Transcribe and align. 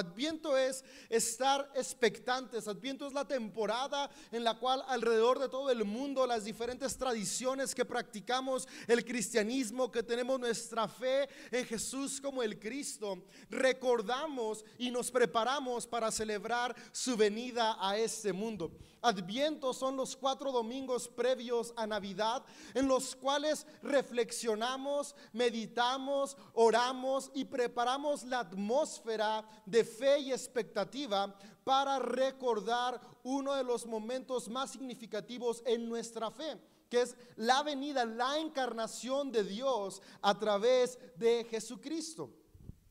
Adviento 0.00 0.56
es 0.56 0.84
estar 1.08 1.70
expectantes. 1.74 2.66
Adviento 2.66 3.06
es 3.06 3.12
la 3.12 3.26
temporada 3.26 4.10
en 4.32 4.44
la 4.44 4.58
cual 4.58 4.82
alrededor 4.88 5.38
de 5.38 5.48
todo 5.48 5.70
el 5.70 5.84
mundo 5.84 6.26
las 6.26 6.44
diferentes 6.44 6.96
tradiciones 6.96 7.74
que 7.74 7.84
practicamos, 7.84 8.66
el 8.86 9.04
cristianismo, 9.04 9.90
que 9.90 10.02
tenemos 10.02 10.40
nuestra 10.40 10.88
fe 10.88 11.28
en 11.50 11.64
Jesús 11.64 12.20
como 12.20 12.42
el 12.42 12.58
Cristo, 12.58 13.22
recordamos 13.48 14.64
y 14.78 14.90
nos 14.90 15.10
preparamos 15.10 15.86
para 15.86 16.10
celebrar 16.10 16.74
su 16.92 17.16
venida 17.16 17.76
a 17.80 17.96
este 17.96 18.32
mundo. 18.32 18.72
Adviento 19.02 19.72
son 19.72 19.96
los 19.96 20.14
cuatro 20.14 20.52
domingos 20.52 21.08
previos 21.08 21.72
a 21.76 21.86
Navidad 21.86 22.44
en 22.74 22.86
los 22.86 23.16
cuales 23.16 23.66
reflexionamos, 23.82 25.14
meditamos, 25.32 26.36
oramos 26.54 27.30
y 27.34 27.44
preparamos 27.44 28.24
la 28.24 28.40
atmósfera 28.40 29.44
de 29.64 29.84
fe 29.84 30.18
y 30.20 30.32
expectativa 30.32 31.34
para 31.64 31.98
recordar 31.98 33.00
uno 33.22 33.54
de 33.54 33.64
los 33.64 33.86
momentos 33.86 34.48
más 34.48 34.70
significativos 34.70 35.62
en 35.64 35.88
nuestra 35.88 36.30
fe 36.30 36.58
que 36.90 37.02
es 37.02 37.16
la 37.36 37.62
venida, 37.62 38.04
la 38.04 38.38
encarnación 38.40 39.30
de 39.30 39.44
Dios 39.44 40.02
a 40.20 40.36
través 40.36 40.98
de 41.14 41.46
Jesucristo. 41.48 42.34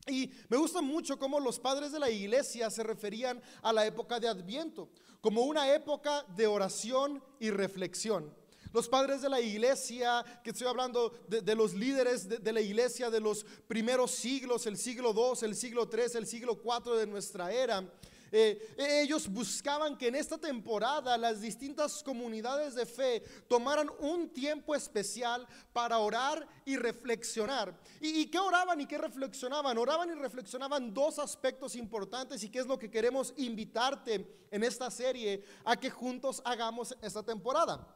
Y 0.09 0.31
me 0.49 0.57
gusta 0.57 0.81
mucho 0.81 1.17
cómo 1.17 1.39
los 1.39 1.59
padres 1.59 1.91
de 1.91 1.99
la 1.99 2.09
iglesia 2.09 2.69
se 2.69 2.83
referían 2.83 3.41
a 3.61 3.71
la 3.71 3.85
época 3.85 4.19
de 4.19 4.27
Adviento 4.27 4.89
como 5.21 5.43
una 5.43 5.73
época 5.73 6.25
de 6.35 6.47
oración 6.47 7.21
y 7.39 7.49
reflexión. 7.49 8.33
Los 8.71 8.87
padres 8.87 9.21
de 9.21 9.29
la 9.29 9.41
iglesia, 9.41 10.23
que 10.43 10.51
estoy 10.51 10.67
hablando 10.67 11.11
de, 11.27 11.55
los 11.55 11.73
líderes 11.73 12.29
de, 12.29 12.53
la 12.53 12.61
iglesia 12.61 13.09
de 13.09 13.19
los 13.19 13.43
primeros 13.67 14.11
siglos, 14.11 14.67
el 14.67 14.77
siglo 14.77 15.11
II, 15.15 15.47
el 15.47 15.55
siglo 15.55 15.89
III, 15.91 16.03
el 16.19 16.27
siglo 16.27 16.61
IV 16.63 16.97
de 16.97 17.07
nuestra 17.07 17.51
era, 17.51 17.83
eh, 18.31 18.75
ellos 18.77 19.27
buscaban 19.27 19.97
que 19.97 20.07
en 20.07 20.15
esta 20.15 20.37
temporada 20.37 21.17
las 21.17 21.41
distintas 21.41 22.03
comunidades 22.03 22.75
de 22.75 22.85
fe 22.85 23.23
tomaran 23.47 23.89
un 23.99 24.29
tiempo 24.29 24.75
especial 24.75 25.47
para 25.73 25.99
orar 25.99 26.47
y 26.65 26.77
reflexionar. 26.77 27.77
¿Y, 27.99 28.21
¿Y 28.21 28.25
qué 28.27 28.39
oraban 28.39 28.81
y 28.81 28.85
qué 28.85 28.97
reflexionaban? 28.97 29.77
Oraban 29.77 30.09
y 30.09 30.13
reflexionaban 30.13 30.93
dos 30.93 31.19
aspectos 31.19 31.75
importantes 31.75 32.43
y 32.43 32.49
qué 32.49 32.59
es 32.59 32.67
lo 32.67 32.79
que 32.79 32.91
queremos 32.91 33.33
invitarte 33.37 34.47
en 34.51 34.63
esta 34.63 34.89
serie 34.91 35.43
a 35.65 35.75
que 35.75 35.89
juntos 35.89 36.41
hagamos 36.45 36.95
esta 37.01 37.23
temporada. 37.23 37.95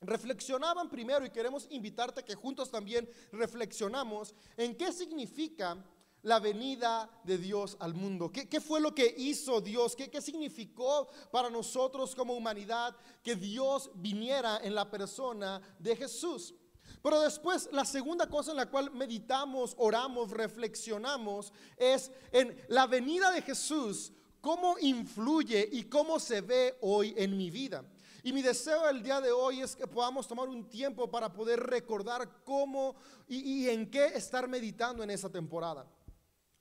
Reflexionaban 0.00 0.90
primero 0.90 1.24
y 1.24 1.30
queremos 1.30 1.68
invitarte 1.70 2.20
a 2.20 2.24
que 2.24 2.34
juntos 2.34 2.70
también 2.70 3.08
reflexionamos 3.30 4.34
en 4.56 4.76
qué 4.76 4.92
significa 4.92 5.76
la 6.22 6.38
venida 6.38 7.10
de 7.24 7.36
Dios 7.36 7.76
al 7.80 7.94
mundo. 7.94 8.30
¿Qué, 8.30 8.60
fue 8.60 8.80
lo 8.80 8.94
que 8.94 9.14
hizo 9.18 9.60
Dios? 9.60 9.96
¿Qué, 9.96 10.08
¿Qué, 10.08 10.20
significó 10.20 11.08
para 11.30 11.50
nosotros 11.50 12.14
como 12.14 12.34
humanidad 12.34 12.94
que 13.22 13.34
Dios 13.34 13.90
viniera 13.94 14.60
en 14.62 14.74
la 14.74 14.90
persona 14.90 15.60
de 15.78 15.96
Jesús? 15.96 16.54
Pero 17.02 17.20
después, 17.20 17.68
la 17.72 17.84
segunda 17.84 18.28
cosa 18.28 18.52
en 18.52 18.58
la 18.58 18.70
cual 18.70 18.92
meditamos, 18.92 19.74
oramos, 19.78 20.30
reflexionamos, 20.30 21.52
es 21.76 22.12
en 22.30 22.56
la 22.68 22.86
venida 22.86 23.32
de 23.32 23.42
Jesús, 23.42 24.12
cómo 24.40 24.76
influye 24.80 25.68
y 25.72 25.84
cómo 25.84 26.20
se 26.20 26.40
ve 26.40 26.78
hoy 26.80 27.14
en 27.16 27.36
mi 27.36 27.50
vida. 27.50 27.84
Y 28.22 28.32
mi 28.32 28.42
deseo 28.42 28.88
el 28.88 29.02
día 29.02 29.20
de 29.20 29.32
hoy 29.32 29.62
es 29.62 29.74
que 29.74 29.88
podamos 29.88 30.28
tomar 30.28 30.48
un 30.48 30.68
tiempo 30.68 31.10
para 31.10 31.32
poder 31.32 31.58
recordar 31.58 32.44
cómo 32.44 32.94
y 33.26 33.68
en 33.68 33.90
qué 33.90 34.06
estar 34.06 34.46
meditando 34.46 35.02
en 35.02 35.10
esa 35.10 35.28
temporada. 35.28 35.84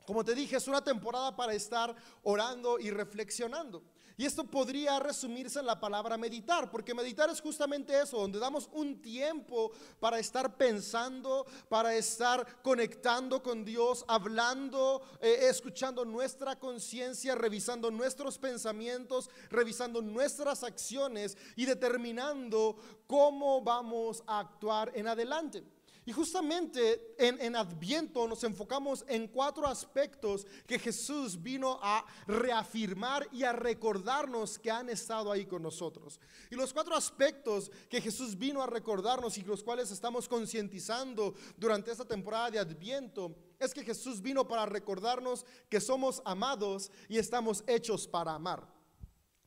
Como 0.06 0.24
te 0.24 0.36
dije, 0.36 0.58
es 0.58 0.68
una 0.68 0.84
temporada 0.84 1.36
para 1.36 1.54
estar 1.54 1.96
orando 2.24 2.80
y 2.80 2.90
reflexionando. 2.90 3.84
Y 4.18 4.26
esto 4.26 4.44
podría 4.44 5.00
resumirse 5.00 5.60
en 5.60 5.66
la 5.66 5.80
palabra 5.80 6.16
meditar, 6.16 6.70
porque 6.70 6.94
meditar 6.94 7.30
es 7.30 7.42
justamente 7.42 8.00
eso, 8.00 8.20
donde 8.20 8.38
damos 8.38 8.70
un 8.74 9.02
tiempo 9.02 9.72
para 10.00 10.20
estar 10.20 10.58
pensando, 10.58 11.46
para 11.70 11.96
estar 11.96 12.62
conectando 12.62 13.42
con 13.42 13.66
Dios, 13.66 14.06
hablando, 14.08 15.02
eh, 15.22 15.48
escuchando 15.50 16.06
nuestra 16.06 16.60
conciencia, 16.60 17.34
revisando 17.34 17.90
nuestros 17.90 18.38
pensamientos, 18.38 19.28
revisando 19.50 20.04
nuestras 20.04 20.64
acciones 20.64 21.36
y 21.56 21.66
determinando 21.66 22.76
cómo 23.08 23.62
vamos 23.62 24.24
a 24.28 24.40
actuar 24.40 24.92
en 24.94 25.08
adelante. 25.08 25.64
Y 26.04 26.14
justamente 26.14 27.14
en, 27.20 27.56
Adviento 27.56 28.28
nos 28.28 28.44
enfocamos 28.44 29.06
en 29.08 29.28
cuatro 29.28 29.68
aspectos 29.68 30.48
que 30.66 30.80
Jesús 30.80 31.40
vino 31.40 31.80
a 31.80 32.04
reafirmar 32.26 33.28
y 33.32 33.44
a 33.44 33.52
recordarnos 33.52 34.58
que 34.58 34.72
han 34.72 34.90
estado 34.90 35.32
ahí 35.32 35.46
con 35.46 35.62
nosotros. 35.62 36.20
Y 36.50 36.56
los 36.56 36.74
cuatro 36.74 36.96
aspectos 36.96 37.72
que 37.88 38.02
Jesús 38.02 38.36
vino 38.36 38.64
a 38.64 38.68
recordarnos 38.68 39.38
y 39.38 39.44
los 39.44 39.64
cuales 39.64 39.92
estamos 39.92 40.28
concientizando 40.28 41.36
durante 41.56 41.92
esta 41.92 42.06
temporada 42.06 42.50
de 42.50 42.60
Adviento 42.60 43.36
es 43.60 43.72
que 43.72 43.84
Jesús 43.84 44.24
vino 44.24 44.48
para 44.48 44.66
recordarnos 44.66 45.46
que 45.70 45.80
somos 45.80 46.24
amados 46.26 46.90
y 47.10 47.20
estamos 47.20 47.64
hechos 47.68 48.08
para 48.08 48.34
amar. 48.34 48.71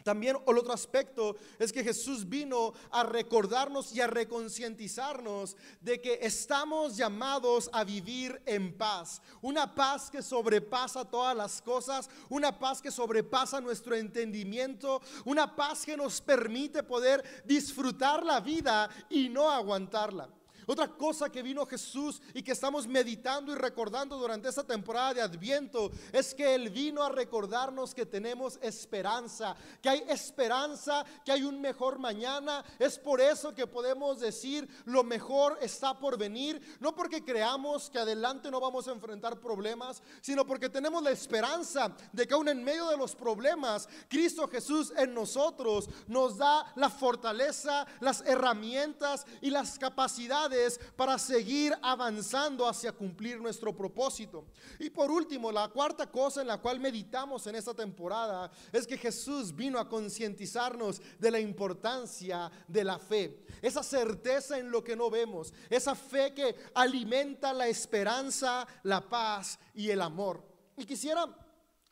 También 0.05 0.37
el 0.47 0.59
otro 0.59 0.75
aspecto 0.75 1.35
es 1.59 1.73
que 1.73 1.83
Jesús 1.83 2.29
vino 2.29 2.75
a 2.91 3.03
recordarnos 3.05 3.91
y 3.95 4.03
a 4.03 4.07
reconcientizarnos 4.07 5.57
de 5.81 6.01
que 6.01 6.19
estamos 6.21 6.97
llamados 6.97 7.71
a 7.73 7.85
vivir 7.85 8.41
en 8.45 8.77
paz. 8.77 9.23
Una 9.41 9.75
paz 9.75 10.11
que 10.11 10.21
sobrepasa 10.21 11.07
todas 11.07 11.35
las 11.35 11.63
cosas, 11.63 12.11
una 12.29 12.57
paz 12.59 12.83
que 12.83 12.91
sobrepasa 12.91 13.63
nuestro 13.63 13.97
entendimiento, 13.97 15.01
una 15.25 15.57
paz 15.57 15.87
que 15.87 15.97
nos 15.97 16.21
permite 16.21 16.83
poder 16.83 17.43
disfrutar 17.47 18.23
la 18.23 18.41
vida 18.41 18.91
y 19.09 19.31
no 19.31 19.51
aguantarla. 19.51 20.29
Otra 20.67 20.89
cosa 20.89 21.31
que 21.31 21.43
vino 21.43 21.67
Jesús 21.67 22.21
y 22.33 22.43
que 22.43 22.53
estamos 22.53 22.87
meditando 22.87 23.53
y 23.53 23.57
recordando 23.57 24.17
durante 24.17 24.49
esta 24.49 24.65
temporada 24.65 25.15
de 25.15 25.23
Adviento 25.23 25.91
es 26.13 26.35
que 26.35 26.55
Él 26.55 26.71
vino 26.71 27.03
a 27.03 27.09
recordarnos 27.09 27.95
que 27.95 28.07
tenemos 28.07 28.59
esperanza, 28.63 29.55
que 29.83 29.89
hay 29.89 30.05
esperanza, 30.09 31.05
que 31.25 31.33
hay 31.33 31.43
un 31.43 31.61
mejor 31.61 31.99
mañana. 31.99 32.65
Es 32.79 32.99
por 32.99 33.21
eso 33.21 33.55
que 33.55 33.67
podemos 33.67 34.21
decir 34.21 34.69
lo 34.87 35.05
mejor 35.05 35.59
está 35.61 35.99
por 35.99 36.17
venir, 36.17 36.61
no 36.81 36.95
porque 36.95 37.25
creamos 37.25 37.91
que 37.91 37.99
adelante 37.99 38.51
no 38.51 38.61
vamos 38.61 38.89
a 38.89 38.93
enfrentar 38.93 39.39
problemas, 39.41 40.03
sino 40.21 40.47
porque 40.47 40.69
tenemos 40.69 41.03
la 41.03 41.11
esperanza 41.11 41.95
de 42.13 42.27
que 42.27 42.35
aún 42.35 42.49
en 42.49 42.65
medio 42.65 42.89
de 42.89 42.97
los 42.97 43.15
problemas, 43.15 43.89
Cristo 44.09 44.49
Jesús 44.49 44.93
en 44.97 45.15
nosotros 45.15 45.89
nos 46.07 46.39
da 46.39 46.73
la 46.77 46.89
fortaleza, 46.89 47.87
las 48.01 48.23
herramientas 48.23 49.27
y 49.41 49.51
las 49.51 49.79
capacidades 49.79 50.54
para 50.97 51.19
seguir 51.19 51.75
avanzando 51.83 52.69
hacia 52.69 52.93
cumplir 52.93 53.41
nuestro 53.41 53.77
propósito. 53.77 54.47
Y 54.79 54.91
por 54.91 55.11
último, 55.11 55.51
la 55.53 55.69
cuarta 55.69 56.11
cosa 56.11 56.41
en 56.41 56.49
la 56.49 56.59
cual 56.59 56.81
meditamos 56.81 57.47
en 57.47 57.57
esta 57.57 57.75
temporada 57.75 58.51
es 58.73 58.87
que 58.87 58.99
Jesús 58.99 59.55
vino 59.55 59.79
a 59.79 59.89
concientizarnos 59.89 61.01
de 61.19 61.31
la 61.31 61.41
importancia 61.41 62.51
de 62.69 62.85
la 62.85 62.99
fe, 62.99 63.45
esa 63.63 63.83
certeza 63.83 64.59
en 64.59 64.71
lo 64.71 64.83
que 64.83 64.97
no 64.97 65.11
vemos, 65.11 65.53
esa 65.71 65.95
fe 65.95 66.33
que 66.35 66.55
alimenta 66.75 67.53
la 67.53 67.69
esperanza, 67.69 68.67
la 68.83 69.01
paz 69.09 69.59
y 69.75 69.91
el 69.91 70.01
amor. 70.01 70.43
Y 70.77 70.85
quisiera 70.85 71.27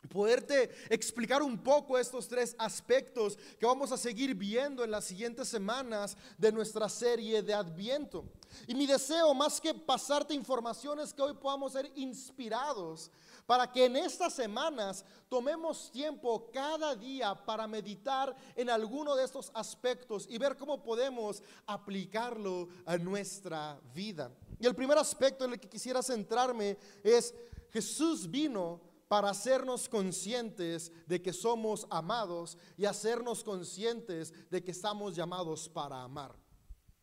poderte 0.09 0.71
explicar 0.91 1.43
un 1.43 1.59
poco 1.59 1.99
estos 1.99 2.29
tres 2.29 2.55
aspectos 2.59 3.39
que 3.59 3.67
vamos 3.67 3.93
a 3.93 3.97
seguir 3.97 4.35
viendo 4.35 4.85
en 4.85 4.91
las 4.91 5.05
siguientes 5.05 5.49
semanas 5.49 6.17
de 6.39 6.53
nuestra 6.53 6.89
serie 6.89 7.43
de 7.43 7.55
Adviento. 7.55 8.25
Y 8.67 8.75
mi 8.75 8.87
deseo, 8.87 9.33
más 9.33 9.61
que 9.61 9.73
pasarte 9.73 10.35
información, 10.35 11.01
es 11.01 11.15
que 11.15 11.23
hoy 11.23 11.35
podamos 11.35 11.73
ser 11.73 11.91
inspirados 11.95 13.11
para 13.47 13.71
que 13.71 13.87
en 13.87 13.97
estas 13.97 14.35
semanas 14.35 15.05
tomemos 15.29 15.91
tiempo 15.91 16.51
cada 16.53 16.95
día 16.95 17.35
para 17.35 17.67
meditar 17.67 18.37
en 18.55 18.71
alguno 18.71 19.17
de 19.17 19.25
estos 19.25 19.51
aspectos 19.55 20.27
y 20.29 20.39
ver 20.39 20.57
cómo 20.57 20.83
podemos 20.83 21.43
aplicarlo 21.67 22.69
a 22.85 22.97
nuestra 22.99 23.81
vida. 23.95 24.31
Y 24.61 24.67
el 24.67 24.75
primer 24.75 24.99
aspecto 24.99 25.45
en 25.45 25.55
el 25.55 25.61
que 25.61 25.69
quisiera 25.69 26.03
centrarme 26.03 26.77
es 27.03 27.35
Jesús 27.73 28.31
vino 28.31 28.92
para 29.13 29.29
hacernos 29.29 29.91
conscientes 29.91 30.91
de 31.07 31.21
que 31.21 31.35
somos 31.35 31.87
amados 31.91 32.57
y 32.79 32.87
hacernos 32.87 33.45
conscientes 33.45 34.33
de 34.49 34.65
que 34.65 34.71
estamos 34.71 35.15
llamados 35.15 35.69
para 35.69 36.03
amar. 36.03 36.35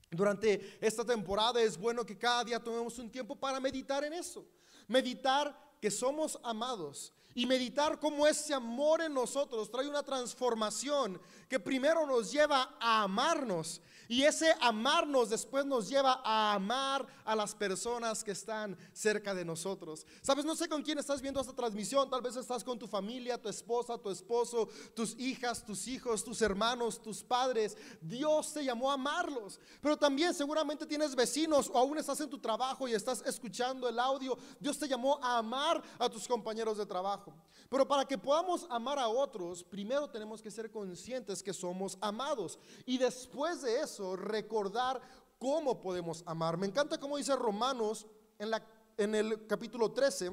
Durante 0.09 0.75
esta 0.81 1.05
temporada 1.05 1.61
es 1.61 1.77
bueno 1.77 2.03
que 2.03 2.17
cada 2.17 2.43
día 2.43 2.59
tomemos 2.59 2.97
un 2.97 3.11
tiempo 3.11 3.35
para 3.35 3.59
meditar 3.59 4.03
en 4.03 4.13
eso. 4.13 4.43
Meditar 4.87 5.55
que 5.79 5.91
somos 5.91 6.39
amados 6.41 7.13
y 7.35 7.45
meditar 7.45 7.99
cómo 7.99 8.25
ese 8.25 8.55
amor 8.55 9.01
en 9.01 9.13
nosotros 9.13 9.69
trae 9.69 9.87
una 9.87 10.01
transformación 10.01 11.21
que 11.49 11.59
primero 11.59 12.05
nos 12.05 12.31
lleva 12.31 12.75
a 12.79 13.03
amarnos 13.03 13.81
y 14.09 14.23
ese 14.23 14.55
amarnos 14.59 15.29
después 15.29 15.67
nos 15.67 15.87
lleva 15.87 16.19
a 16.23 16.53
amar 16.53 17.05
a 17.23 17.35
las 17.35 17.53
personas 17.53 18.23
que 18.23 18.31
están 18.31 18.75
cerca 18.91 19.35
de 19.35 19.45
nosotros. 19.45 20.03
Sabes, 20.23 20.45
no 20.45 20.55
sé 20.55 20.67
con 20.67 20.81
quién 20.81 20.97
estás 20.97 21.21
viendo 21.21 21.39
esta 21.39 21.53
transmisión, 21.53 22.09
tal 22.09 22.23
vez 22.23 22.35
estás 22.35 22.63
con 22.63 22.79
tu 22.79 22.87
familia, 22.87 23.39
tu 23.39 23.49
esposa, 23.49 23.99
tu 23.99 24.09
esposo, 24.09 24.67
tus 24.95 25.15
hijas, 25.19 25.63
tus 25.63 25.87
hijos, 25.87 26.23
tus 26.23 26.41
hermanos, 26.41 26.99
tus 26.99 27.21
padres. 27.23 27.77
Dios 28.01 28.51
te 28.51 28.63
llamó 28.63 28.89
a 28.89 28.95
amarlos, 28.95 29.59
pero 29.79 29.95
también 29.95 30.33
seguramente 30.33 30.87
tienes 30.87 31.15
vecinos 31.15 31.69
o 31.71 31.77
aún 31.77 31.99
estás 31.99 32.19
en 32.19 32.31
tu 32.31 32.39
trabajo 32.39 32.87
y 32.87 32.93
estás 32.93 33.21
escuchando 33.27 33.87
el 33.87 33.99
audio. 33.99 34.35
Dios 34.59 34.79
te 34.79 34.87
llamó 34.87 35.19
a 35.21 35.37
amar 35.37 35.83
a 35.99 36.09
tus 36.09 36.27
compañeros 36.27 36.79
de 36.79 36.85
trabajo. 36.87 37.31
Pero 37.69 37.87
para 37.87 38.05
que 38.05 38.17
podamos 38.17 38.65
amar 38.71 38.97
a 38.97 39.07
otros, 39.07 39.63
primero 39.63 40.09
tenemos 40.09 40.41
que 40.41 40.49
ser 40.49 40.71
conscientes 40.71 41.38
que 41.43 41.53
somos 41.53 41.97
amados 42.01 42.59
y 42.85 42.97
después 42.97 43.61
de 43.61 43.81
eso 43.81 44.15
recordar 44.15 45.01
cómo 45.37 45.81
podemos 45.81 46.23
amar. 46.25 46.57
Me 46.57 46.67
encanta 46.67 46.99
cómo 46.99 47.17
dice 47.17 47.35
Romanos 47.35 48.05
en, 48.37 48.51
la, 48.51 48.63
en 48.97 49.15
el 49.15 49.47
capítulo 49.47 49.91
13, 49.91 50.31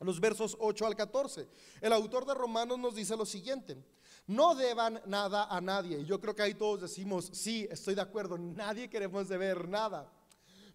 los 0.00 0.20
versos 0.20 0.56
8 0.60 0.86
al 0.86 0.94
14. 0.94 1.48
El 1.80 1.92
autor 1.92 2.26
de 2.26 2.34
Romanos 2.34 2.78
nos 2.78 2.94
dice 2.94 3.16
lo 3.16 3.24
siguiente. 3.24 3.76
No 4.26 4.54
deban 4.54 5.00
nada 5.06 5.44
a 5.44 5.60
nadie. 5.60 6.00
Y 6.00 6.04
yo 6.04 6.20
creo 6.20 6.34
que 6.34 6.42
ahí 6.42 6.54
todos 6.54 6.80
decimos, 6.82 7.30
sí, 7.32 7.66
estoy 7.70 7.94
de 7.94 8.02
acuerdo, 8.02 8.36
nadie 8.36 8.90
queremos 8.90 9.28
deber 9.28 9.68
nada. 9.68 10.12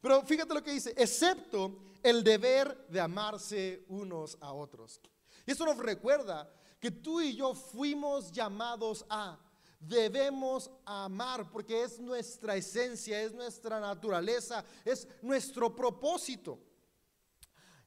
Pero 0.02 0.24
fíjate 0.24 0.54
lo 0.54 0.64
que 0.64 0.72
dice, 0.72 0.94
excepto 0.98 1.78
el 2.02 2.24
deber 2.24 2.88
de 2.88 3.00
amarse 3.00 3.86
unos 3.90 4.38
a 4.42 4.52
otros. 4.54 5.00
Y 5.46 5.52
esto 5.52 5.66
nos 5.66 5.78
recuerda 5.78 6.52
que 6.80 6.90
tú 6.90 7.22
y 7.22 7.36
yo 7.36 7.54
fuimos 7.54 8.32
llamados 8.32 9.06
a 9.10 9.38
debemos 9.82 10.70
amar 10.86 11.50
porque 11.50 11.84
es 11.84 12.00
nuestra 12.00 12.56
esencia, 12.56 13.22
es 13.22 13.34
nuestra 13.34 13.80
naturaleza, 13.80 14.64
es 14.86 15.08
nuestro 15.22 15.76
propósito. 15.76 16.60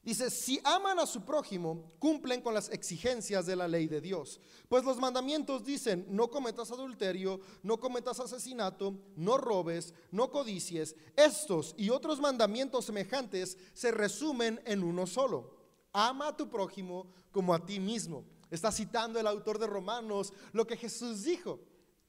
Dice, 0.05 0.29
si 0.29 0.61
aman 0.65 0.99
a 0.99 1.07
su 1.07 1.25
prójimo, 1.25 1.91
cumplen 1.99 2.43
con 2.43 2.53
las 2.53 2.69
exigencias 2.69 3.47
de 3.47 3.57
la 3.57 3.67
ley 3.67 3.87
de 3.87 4.03
Dios. 4.03 4.39
Pues 4.69 4.85
los 4.85 4.99
mandamientos 4.99 5.65
dicen, 5.65 6.07
no 6.11 6.29
cometas 6.29 6.71
adulterio, 6.71 7.41
no 7.63 7.81
cometas 7.81 8.21
asesinato, 8.21 8.99
no 9.17 9.39
robes, 9.39 9.95
no 10.11 10.31
codicies. 10.31 10.95
Estos 11.17 11.75
y 11.79 11.89
otros 11.89 12.21
mandamientos 12.21 12.85
semejantes 12.85 13.57
se 13.73 13.93
resumen 13.93 14.61
en 14.67 14.85
uno 14.85 15.07
solo. 15.07 15.57
Ama 15.95 16.29
a 16.29 16.37
tu 16.37 16.51
prójimo 16.51 17.07
como 17.33 17.55
a 17.55 17.65
ti 17.65 17.81
mismo. 17.81 18.27
Está 18.51 18.71
citando 18.71 19.19
el 19.19 19.27
autor 19.27 19.59
de 19.59 19.67
Romanos 19.67 20.35
lo 20.53 20.67
que 20.67 20.77
Jesús 20.77 21.23
dijo. 21.23 21.61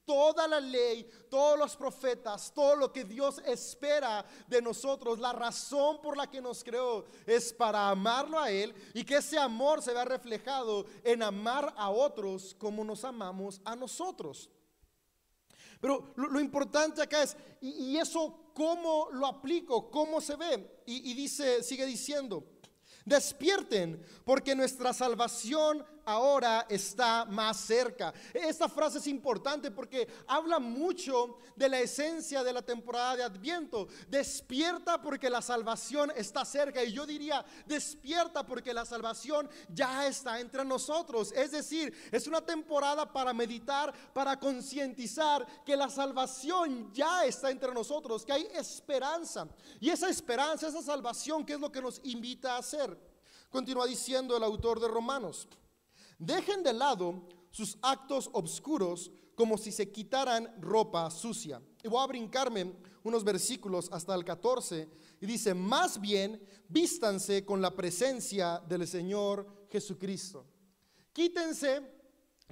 Toda 0.06 0.48
la 0.48 0.60
ley, 0.60 1.10
todos 1.30 1.57
los 1.57 1.75
profetas, 1.75 2.54
todo 2.54 2.75
lo 2.75 2.94
que 2.94 3.04
Dios 3.04 3.42
espera 3.46 4.24
de 4.48 4.62
nosotros, 4.62 5.19
la 5.19 5.34
razón 5.34 6.00
por 6.02 6.16
la 6.16 6.30
que 6.30 6.42
nos 6.42 6.63
creó 6.63 7.06
es 7.25 7.52
para 7.52 7.90
amarlo 7.90 8.40
a 8.40 8.52
Él 8.52 8.74
y 8.94 9.04
que 9.04 9.18
ese 9.18 9.40
amor 9.40 9.81
se 9.81 9.94
vea 9.94 10.06
reflejado 10.06 10.86
en 11.04 11.24
amar 11.24 11.74
a 11.75 11.90
otros 11.90 12.56
como 12.60 12.84
nos 12.84 13.04
amamos 13.04 13.60
a 13.66 13.75
nosotros. 13.75 14.50
Pero 15.80 16.13
lo, 16.16 16.40
importante 16.40 17.01
acá 17.01 17.24
es, 17.24 17.36
y, 17.62 17.98
eso 17.98 18.51
cómo 18.54 19.10
lo 19.12 19.28
aplico, 19.28 19.90
cómo 19.92 20.22
se 20.22 20.36
ve. 20.36 20.81
Y, 20.86 21.12
y 21.12 21.13
dice, 21.13 21.63
sigue 21.63 21.86
diciendo, 21.86 22.44
despierten 23.06 24.04
porque 24.24 24.56
nuestra 24.56 24.94
salvación 24.94 25.86
ahora 26.06 26.66
está 26.69 27.25
más 27.25 27.57
cerca. 27.57 28.13
Esta 28.34 28.69
frase 28.69 29.00
es 29.00 29.07
importante 29.07 29.72
porque 29.72 30.07
habla 30.28 30.60
mucho 30.60 31.38
de 31.56 31.69
la 31.69 31.80
esencia 31.80 32.44
de 32.44 32.54
la 32.54 32.62
temporada 32.62 33.16
de 33.16 33.24
Adviento. 33.24 33.88
Despierta 34.07 35.02
porque 35.02 35.30
la 35.30 35.42
salvación 35.42 36.12
está 36.16 36.46
cerca. 36.46 36.84
Y 36.84 36.94
yo 36.94 37.06
diría, 37.06 37.44
despierta 37.66 38.46
porque 38.46 38.74
la 38.74 38.86
salvación 38.86 39.50
ya 39.69 40.07
está 40.07 40.40
entre 40.40 40.63
nosotros. 40.63 41.31
Es 41.31 41.52
decir, 41.52 41.94
es 42.12 42.28
una 42.28 42.42
temporada 42.42 43.12
para 43.12 43.34
meditar, 43.34 43.94
para 44.13 44.40
concientizar 44.40 45.46
que 45.66 45.75
la 45.75 45.90
salvación 45.90 46.94
ya 46.94 47.25
está 47.25 47.50
entre 47.50 47.74
nosotros, 47.74 48.25
que 48.25 48.34
hay 48.34 48.48
esperanza. 48.54 49.48
Y 49.80 49.90
esa 49.90 50.10
esperanza, 50.10 50.68
esa 50.68 50.81
salvación, 50.81 51.46
¿qué 51.46 51.54
es 51.54 51.60
lo 51.60 51.72
que 51.72 51.81
nos 51.81 52.00
invita 52.04 52.56
a 52.56 52.60
hacer? 52.60 52.98
Continúa 53.50 53.86
diciendo 53.86 54.36
el 54.36 54.44
autor 54.44 54.80
de 54.80 54.88
Romanos. 54.88 55.48
Dejen 56.17 56.63
de 56.63 56.73
lado 56.73 57.27
sus 57.51 57.77
actos 57.81 58.29
obscuros 58.33 59.12
como 59.35 59.57
si 59.57 59.71
se 59.71 59.91
quitaran 59.91 60.53
ropa 60.62 61.09
sucia. 61.12 61.62
Y 61.83 61.88
voy 61.88 62.03
a 62.03 62.07
brincarme 62.07 62.73
unos 63.03 63.23
versículos 63.23 63.89
hasta 63.91 64.15
el 64.15 64.25
14 64.25 64.89
y 65.21 65.25
dice, 65.25 65.53
más 65.53 66.00
bien 66.00 66.41
vístanse 66.67 67.45
con 67.45 67.62
la 67.62 67.71
presencia 67.71 68.62
del 68.67 68.88
Señor 68.88 69.67
Jesucristo. 69.69 70.45
Quítense 71.13 71.81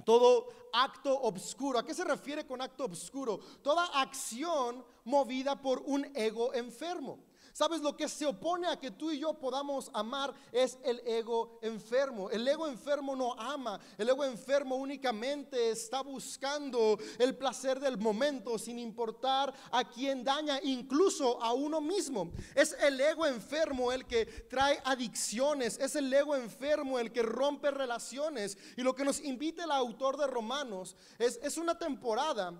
todo 0.04 0.48
acto 0.72 1.22
obscuro. 1.22 1.78
¿A 1.78 1.84
qué 1.84 1.94
se 1.94 2.04
refiere 2.04 2.46
con 2.46 2.60
acto 2.60 2.84
obscuro? 2.84 3.38
Toda 3.62 4.00
acción 4.00 4.84
movida 5.04 5.60
por 5.60 5.82
un 5.86 6.10
ego 6.14 6.52
enfermo. 6.54 7.18
Sabes, 7.54 7.82
lo 7.82 7.96
que 7.96 8.08
se 8.08 8.26
opone 8.26 8.66
a 8.66 8.80
que 8.80 8.90
tú 8.90 9.12
y 9.12 9.20
yo 9.20 9.34
podamos 9.34 9.88
amar 9.94 10.34
es 10.50 10.76
el 10.82 11.00
ego 11.06 11.60
enfermo. 11.62 12.28
El 12.28 12.48
ego 12.48 12.66
enfermo 12.66 13.14
no 13.14 13.32
ama. 13.34 13.78
El 13.96 14.08
ego 14.08 14.24
enfermo 14.24 14.74
únicamente 14.74 15.70
está 15.70 16.00
buscando 16.00 16.98
el 17.16 17.36
placer 17.36 17.78
del 17.78 17.96
momento 17.96 18.58
sin 18.58 18.80
importar 18.80 19.54
a 19.70 19.88
quien 19.88 20.24
daña, 20.24 20.58
incluso 20.64 21.40
a 21.40 21.52
uno 21.52 21.80
mismo. 21.80 22.32
Es 22.56 22.76
el 22.80 23.00
ego 23.00 23.24
enfermo 23.24 23.92
el 23.92 24.04
que 24.04 24.26
trae 24.26 24.80
adicciones. 24.84 25.78
Es 25.78 25.94
el 25.94 26.12
ego 26.12 26.34
enfermo 26.34 26.98
el 26.98 27.12
que 27.12 27.22
rompe 27.22 27.70
relaciones. 27.70 28.58
Y 28.76 28.82
lo 28.82 28.96
que 28.96 29.04
nos 29.04 29.20
invita 29.20 29.62
el 29.62 29.70
autor 29.70 30.16
de 30.16 30.26
Romanos 30.26 30.96
es, 31.20 31.38
es 31.40 31.56
una 31.56 31.78
temporada 31.78 32.52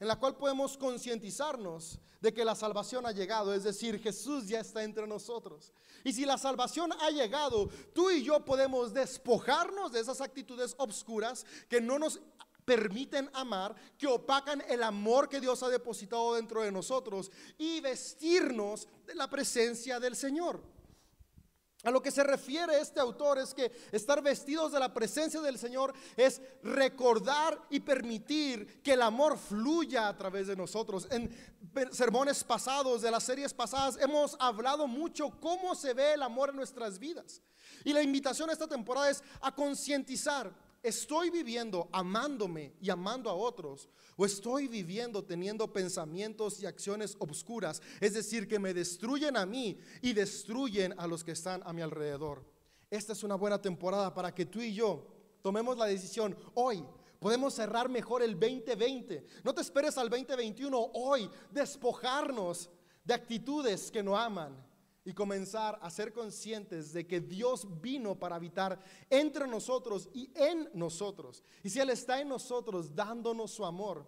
en 0.00 0.08
la 0.08 0.16
cual 0.16 0.36
podemos 0.36 0.76
concientizarnos 0.76 1.98
de 2.20 2.34
que 2.34 2.44
la 2.44 2.54
salvación 2.54 3.06
ha 3.06 3.12
llegado, 3.12 3.54
es 3.54 3.64
decir, 3.64 4.00
Jesús 4.00 4.48
ya 4.48 4.60
está 4.60 4.82
entre 4.82 5.06
nosotros. 5.06 5.72
Y 6.04 6.12
si 6.12 6.24
la 6.24 6.38
salvación 6.38 6.92
ha 7.00 7.10
llegado, 7.10 7.68
tú 7.94 8.10
y 8.10 8.22
yo 8.22 8.44
podemos 8.44 8.92
despojarnos 8.92 9.92
de 9.92 10.00
esas 10.00 10.20
actitudes 10.20 10.74
obscuras 10.78 11.46
que 11.68 11.80
no 11.80 11.98
nos 11.98 12.20
permiten 12.64 13.30
amar, 13.32 13.74
que 13.96 14.06
opacan 14.06 14.62
el 14.68 14.82
amor 14.82 15.28
que 15.28 15.40
Dios 15.40 15.62
ha 15.62 15.68
depositado 15.68 16.34
dentro 16.34 16.62
de 16.62 16.70
nosotros 16.70 17.30
y 17.56 17.80
vestirnos 17.80 18.86
de 19.06 19.14
la 19.14 19.30
presencia 19.30 19.98
del 19.98 20.14
Señor. 20.14 20.60
A 21.84 21.92
lo 21.92 22.02
que 22.02 22.10
se 22.10 22.24
refiere 22.24 22.80
este 22.80 22.98
autor 22.98 23.38
es 23.38 23.54
que 23.54 23.70
estar 23.92 24.20
vestidos 24.20 24.72
de 24.72 24.80
la 24.80 24.92
presencia 24.92 25.40
del 25.40 25.58
Señor 25.58 25.94
es 26.16 26.42
recordar 26.64 27.56
y 27.70 27.78
permitir 27.78 28.82
que 28.82 28.94
el 28.94 29.02
amor 29.02 29.38
fluya 29.38 30.08
a 30.08 30.16
través 30.16 30.48
de 30.48 30.56
nosotros. 30.56 31.06
En 31.10 31.30
sermones 31.92 32.42
pasados, 32.42 33.02
de 33.02 33.12
las 33.12 33.22
series 33.22 33.54
pasadas, 33.54 33.96
hemos 34.00 34.36
hablado 34.40 34.88
mucho 34.88 35.30
cómo 35.40 35.76
se 35.76 35.94
ve 35.94 36.14
el 36.14 36.22
amor 36.22 36.50
en 36.50 36.56
nuestras 36.56 36.98
vidas. 36.98 37.42
Y 37.84 37.92
la 37.92 38.02
invitación 38.02 38.50
a 38.50 38.54
esta 38.54 38.66
temporada 38.66 39.10
es 39.10 39.22
a 39.40 39.54
concientizar 39.54 40.52
¿Estoy 40.82 41.30
viviendo 41.30 41.88
amándome 41.92 42.72
y 42.80 42.88
amando 42.90 43.28
a 43.28 43.34
otros? 43.34 43.88
¿O 44.16 44.24
estoy 44.24 44.68
viviendo 44.68 45.24
teniendo 45.24 45.72
pensamientos 45.72 46.60
y 46.60 46.66
acciones 46.66 47.16
obscuras? 47.18 47.82
Es 48.00 48.14
decir, 48.14 48.46
que 48.46 48.58
me 48.58 48.72
destruyen 48.72 49.36
a 49.36 49.44
mí 49.44 49.78
y 50.02 50.12
destruyen 50.12 50.94
a 50.96 51.06
los 51.06 51.24
que 51.24 51.32
están 51.32 51.62
a 51.64 51.72
mi 51.72 51.82
alrededor. 51.82 52.44
Esta 52.90 53.12
es 53.12 53.22
una 53.24 53.34
buena 53.34 53.60
temporada 53.60 54.14
para 54.14 54.32
que 54.34 54.46
tú 54.46 54.60
y 54.60 54.72
yo 54.72 55.06
tomemos 55.42 55.76
la 55.76 55.86
decisión 55.86 56.36
hoy. 56.54 56.84
Podemos 57.18 57.54
cerrar 57.54 57.88
mejor 57.88 58.22
el 58.22 58.38
2020. 58.38 59.26
No 59.42 59.52
te 59.52 59.62
esperes 59.62 59.98
al 59.98 60.08
2021. 60.08 60.90
Hoy 60.94 61.28
despojarnos 61.50 62.70
de 63.04 63.14
actitudes 63.14 63.90
que 63.90 64.02
no 64.02 64.16
aman 64.16 64.67
y 65.08 65.14
comenzar 65.14 65.78
a 65.80 65.88
ser 65.88 66.12
conscientes 66.12 66.92
de 66.92 67.06
que 67.06 67.18
Dios 67.18 67.66
vino 67.80 68.18
para 68.18 68.36
habitar 68.36 68.78
entre 69.08 69.48
nosotros 69.48 70.10
y 70.12 70.30
en 70.34 70.68
nosotros. 70.74 71.42
Y 71.62 71.70
si 71.70 71.80
Él 71.80 71.88
está 71.88 72.20
en 72.20 72.28
nosotros 72.28 72.94
dándonos 72.94 73.52
su 73.52 73.64
amor, 73.64 74.06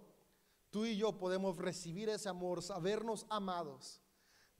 tú 0.68 0.84
y 0.84 0.98
yo 0.98 1.16
podemos 1.16 1.56
recibir 1.56 2.10
ese 2.10 2.28
amor, 2.28 2.62
sabernos 2.62 3.24
amados. 3.30 4.02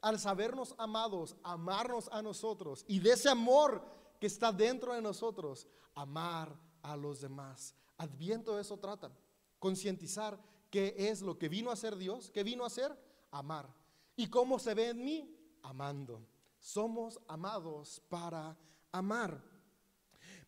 Al 0.01 0.19
sabernos 0.19 0.75
amados, 0.79 1.37
amarnos 1.43 2.09
a 2.11 2.23
nosotros 2.23 2.87
y 2.89 3.01
de 3.01 3.13
ese 3.13 3.29
amor 3.29 3.85
que 4.19 4.27
está 4.27 4.51
dentro 4.51 4.95
de 4.95 5.03
nosotros, 5.03 5.69
amar 5.95 6.59
a 6.81 6.97
los 6.97 7.21
demás. 7.21 7.75
Adviento 7.99 8.57
de 8.57 8.63
eso 8.63 8.79
trata, 8.79 9.13
concientizar 9.59 10.41
qué 10.71 10.95
es 10.97 11.21
lo 11.21 11.37
que 11.37 11.51
vino 11.51 11.69
a 11.69 11.75
hacer 11.75 11.97
Dios, 11.97 12.31
qué 12.31 12.43
vino 12.45 12.65
a 12.65 12.69
hacer, 12.69 12.99
amar. 13.31 13.69
¿Y 14.17 14.29
cómo 14.29 14.59
se 14.59 14.73
ve 14.73 14.89
en 14.89 15.05
mí? 15.05 15.37
amando. 15.63 16.27
Somos 16.61 17.19
amados 17.27 18.03
para 18.09 18.57
amar. 18.93 19.43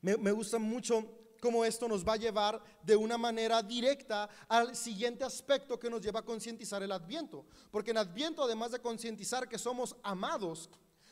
Me, 0.02 0.31
gusta 0.33 0.59
mucho 0.59 1.09
cómo 1.40 1.64
esto 1.64 1.88
nos 1.88 2.07
va 2.07 2.12
a 2.12 2.19
llevar 2.19 2.62
de 2.83 2.95
una 2.95 3.16
manera 3.16 3.62
directa 3.62 4.28
al 4.47 4.76
siguiente 4.76 5.25
aspecto 5.25 5.78
que 5.78 5.88
nos 5.88 6.02
lleva 6.02 6.21
a 6.21 6.25
concientizar 6.25 6.83
el 6.83 6.92
adviento. 6.92 7.47
Porque 7.71 7.92
en 7.92 7.99
adviento, 7.99 8.45
además 8.45 8.73
de 8.73 8.81
concientizar 8.81 9.49
que 9.49 9.59
somos 9.59 9.97
amados, 10.02 10.69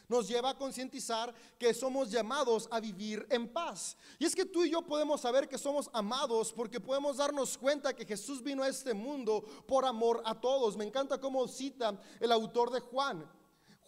nos 0.06 0.28
lleva 0.28 0.50
a 0.50 0.58
concientizar 0.58 1.32
que 1.56 1.72
somos 1.72 2.10
llamados 2.10 2.68
a 2.70 2.78
vivir 2.78 3.26
en 3.30 3.48
paz. 3.48 3.96
Y 4.18 4.26
es 4.26 4.34
que 4.34 4.44
tú 4.44 4.64
y 4.64 4.70
yo 4.70 4.82
podemos 4.82 5.20
saber 5.20 5.48
que 5.48 5.56
somos 5.56 5.88
amados 5.92 6.52
porque 6.52 6.80
podemos 6.80 7.16
darnos 7.16 7.56
cuenta 7.56 7.94
que 7.94 8.04
Jesús 8.04 8.42
vino 8.42 8.64
a 8.64 8.68
este 8.68 8.92
mundo 8.92 9.44
por 9.66 9.84
amor 9.86 10.20
a 10.26 10.38
todos. 10.38 10.76
Me 10.76 10.84
encanta 10.84 11.18
cómo 11.18 11.46
cita 11.48 11.98
el 12.18 12.32
autor 12.32 12.70
de 12.70 12.80
Juan. 12.80 13.39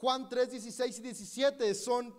Juan 0.02 0.28
3, 0.28 0.50
16 0.50 0.99
y 0.99 1.02
17 1.02 1.75
son 1.76 2.12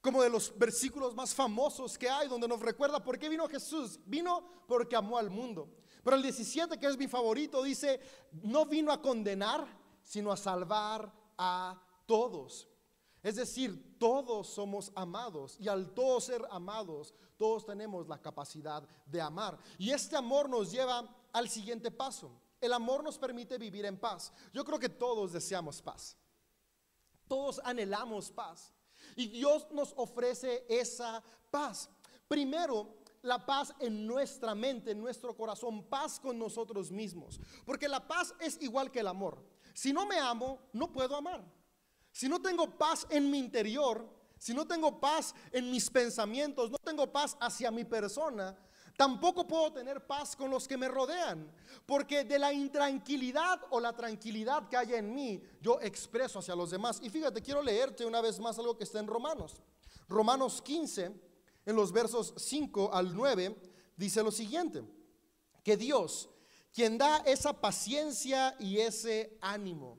como 0.00 0.22
de 0.22 0.30
los 0.30 0.56
versículos 0.56 1.14
más 1.14 1.34
famosos 1.34 1.98
que 1.98 2.08
hay, 2.08 2.26
donde 2.26 2.48
nos 2.48 2.58
recuerda 2.60 3.04
por 3.04 3.18
qué 3.18 3.28
vino 3.28 3.46
Jesús. 3.46 4.00
Vino 4.06 4.42
porque 4.66 4.96
amó 4.96 5.18
al 5.18 5.28
mundo. 5.28 5.68
Pero 6.02 6.16
el 6.16 6.22
17, 6.22 6.78
que 6.78 6.86
es 6.86 6.96
mi 6.96 7.06
favorito, 7.06 7.62
dice, 7.62 8.00
no 8.32 8.64
vino 8.64 8.92
a 8.92 9.02
condenar, 9.02 9.66
sino 10.02 10.32
a 10.32 10.38
salvar 10.38 11.12
a 11.36 11.78
todos. 12.06 12.66
Es 13.22 13.36
decir, 13.36 13.98
todos 13.98 14.48
somos 14.48 14.90
amados 14.94 15.58
y 15.60 15.68
al 15.68 15.92
todos 15.92 16.24
ser 16.24 16.42
amados, 16.50 17.12
todos 17.36 17.66
tenemos 17.66 18.08
la 18.08 18.22
capacidad 18.22 18.88
de 19.04 19.20
amar. 19.20 19.58
Y 19.76 19.90
este 19.90 20.16
amor 20.16 20.48
nos 20.48 20.72
lleva 20.72 21.14
al 21.30 21.50
siguiente 21.50 21.90
paso. 21.90 22.40
El 22.58 22.72
amor 22.72 23.04
nos 23.04 23.18
permite 23.18 23.58
vivir 23.58 23.84
en 23.84 23.98
paz. 23.98 24.32
Yo 24.54 24.64
creo 24.64 24.78
que 24.78 24.88
todos 24.88 25.34
deseamos 25.34 25.82
paz. 25.82 26.16
Todos 27.30 27.60
anhelamos 27.62 28.32
paz. 28.32 28.74
Y 29.14 29.28
Dios 29.28 29.68
nos 29.70 29.94
ofrece 29.96 30.66
esa 30.68 31.22
paz. 31.48 31.88
Primero, 32.26 32.96
la 33.22 33.46
paz 33.46 33.72
en 33.78 34.04
nuestra 34.04 34.52
mente, 34.52 34.90
en 34.90 35.00
nuestro 35.00 35.36
corazón, 35.36 35.84
paz 35.84 36.18
con 36.18 36.36
nosotros 36.36 36.90
mismos. 36.90 37.38
Porque 37.64 37.86
la 37.86 38.04
paz 38.08 38.34
es 38.40 38.60
igual 38.60 38.90
que 38.90 38.98
el 38.98 39.06
amor. 39.06 39.46
Si 39.74 39.92
no 39.92 40.06
me 40.06 40.18
amo, 40.18 40.58
no 40.72 40.90
puedo 40.90 41.14
amar. 41.14 41.44
Si 42.10 42.28
no 42.28 42.42
tengo 42.42 42.76
paz 42.76 43.06
en 43.10 43.30
mi 43.30 43.38
interior, 43.38 44.12
si 44.36 44.52
no 44.52 44.66
tengo 44.66 44.98
paz 44.98 45.32
en 45.52 45.70
mis 45.70 45.88
pensamientos, 45.88 46.68
no 46.68 46.78
tengo 46.78 47.12
paz 47.12 47.36
hacia 47.38 47.70
mi 47.70 47.84
persona, 47.84 48.58
tampoco 49.00 49.46
puedo 49.46 49.72
tener 49.72 50.06
paz 50.06 50.36
con 50.36 50.50
los 50.50 50.68
que 50.68 50.76
me 50.76 50.86
rodean. 50.86 51.50
Porque 51.86 52.22
de 52.22 52.38
la 52.38 52.52
intranquilidad 52.52 53.58
o 53.70 53.80
la 53.80 53.96
tranquilidad 53.96 54.68
que 54.68 54.76
haya 54.76 54.98
en 54.98 55.14
mí, 55.14 55.42
yo 55.62 55.80
expreso 55.80 56.40
hacia 56.40 56.54
los 56.54 56.70
demás. 56.70 57.00
Y 57.02 57.08
fíjate, 57.08 57.40
quiero 57.40 57.62
leerte 57.62 58.04
una 58.04 58.20
vez 58.20 58.38
más 58.38 58.58
algo 58.58 58.76
que 58.76 58.84
está 58.84 59.00
en 59.00 59.06
Romanos. 59.06 59.62
Romanos 60.06 60.60
15, 60.60 61.18
en 61.64 61.74
los 61.76 61.92
versos 61.92 62.34
5 62.36 62.90
al 62.92 63.16
9, 63.16 63.56
dice 63.96 64.22
lo 64.22 64.30
siguiente, 64.30 64.84
que 65.64 65.78
Dios, 65.78 66.28
quien 66.70 66.98
da 66.98 67.22
esa 67.24 67.58
paciencia 67.58 68.54
y 68.58 68.80
ese 68.80 69.38
ánimo, 69.40 69.98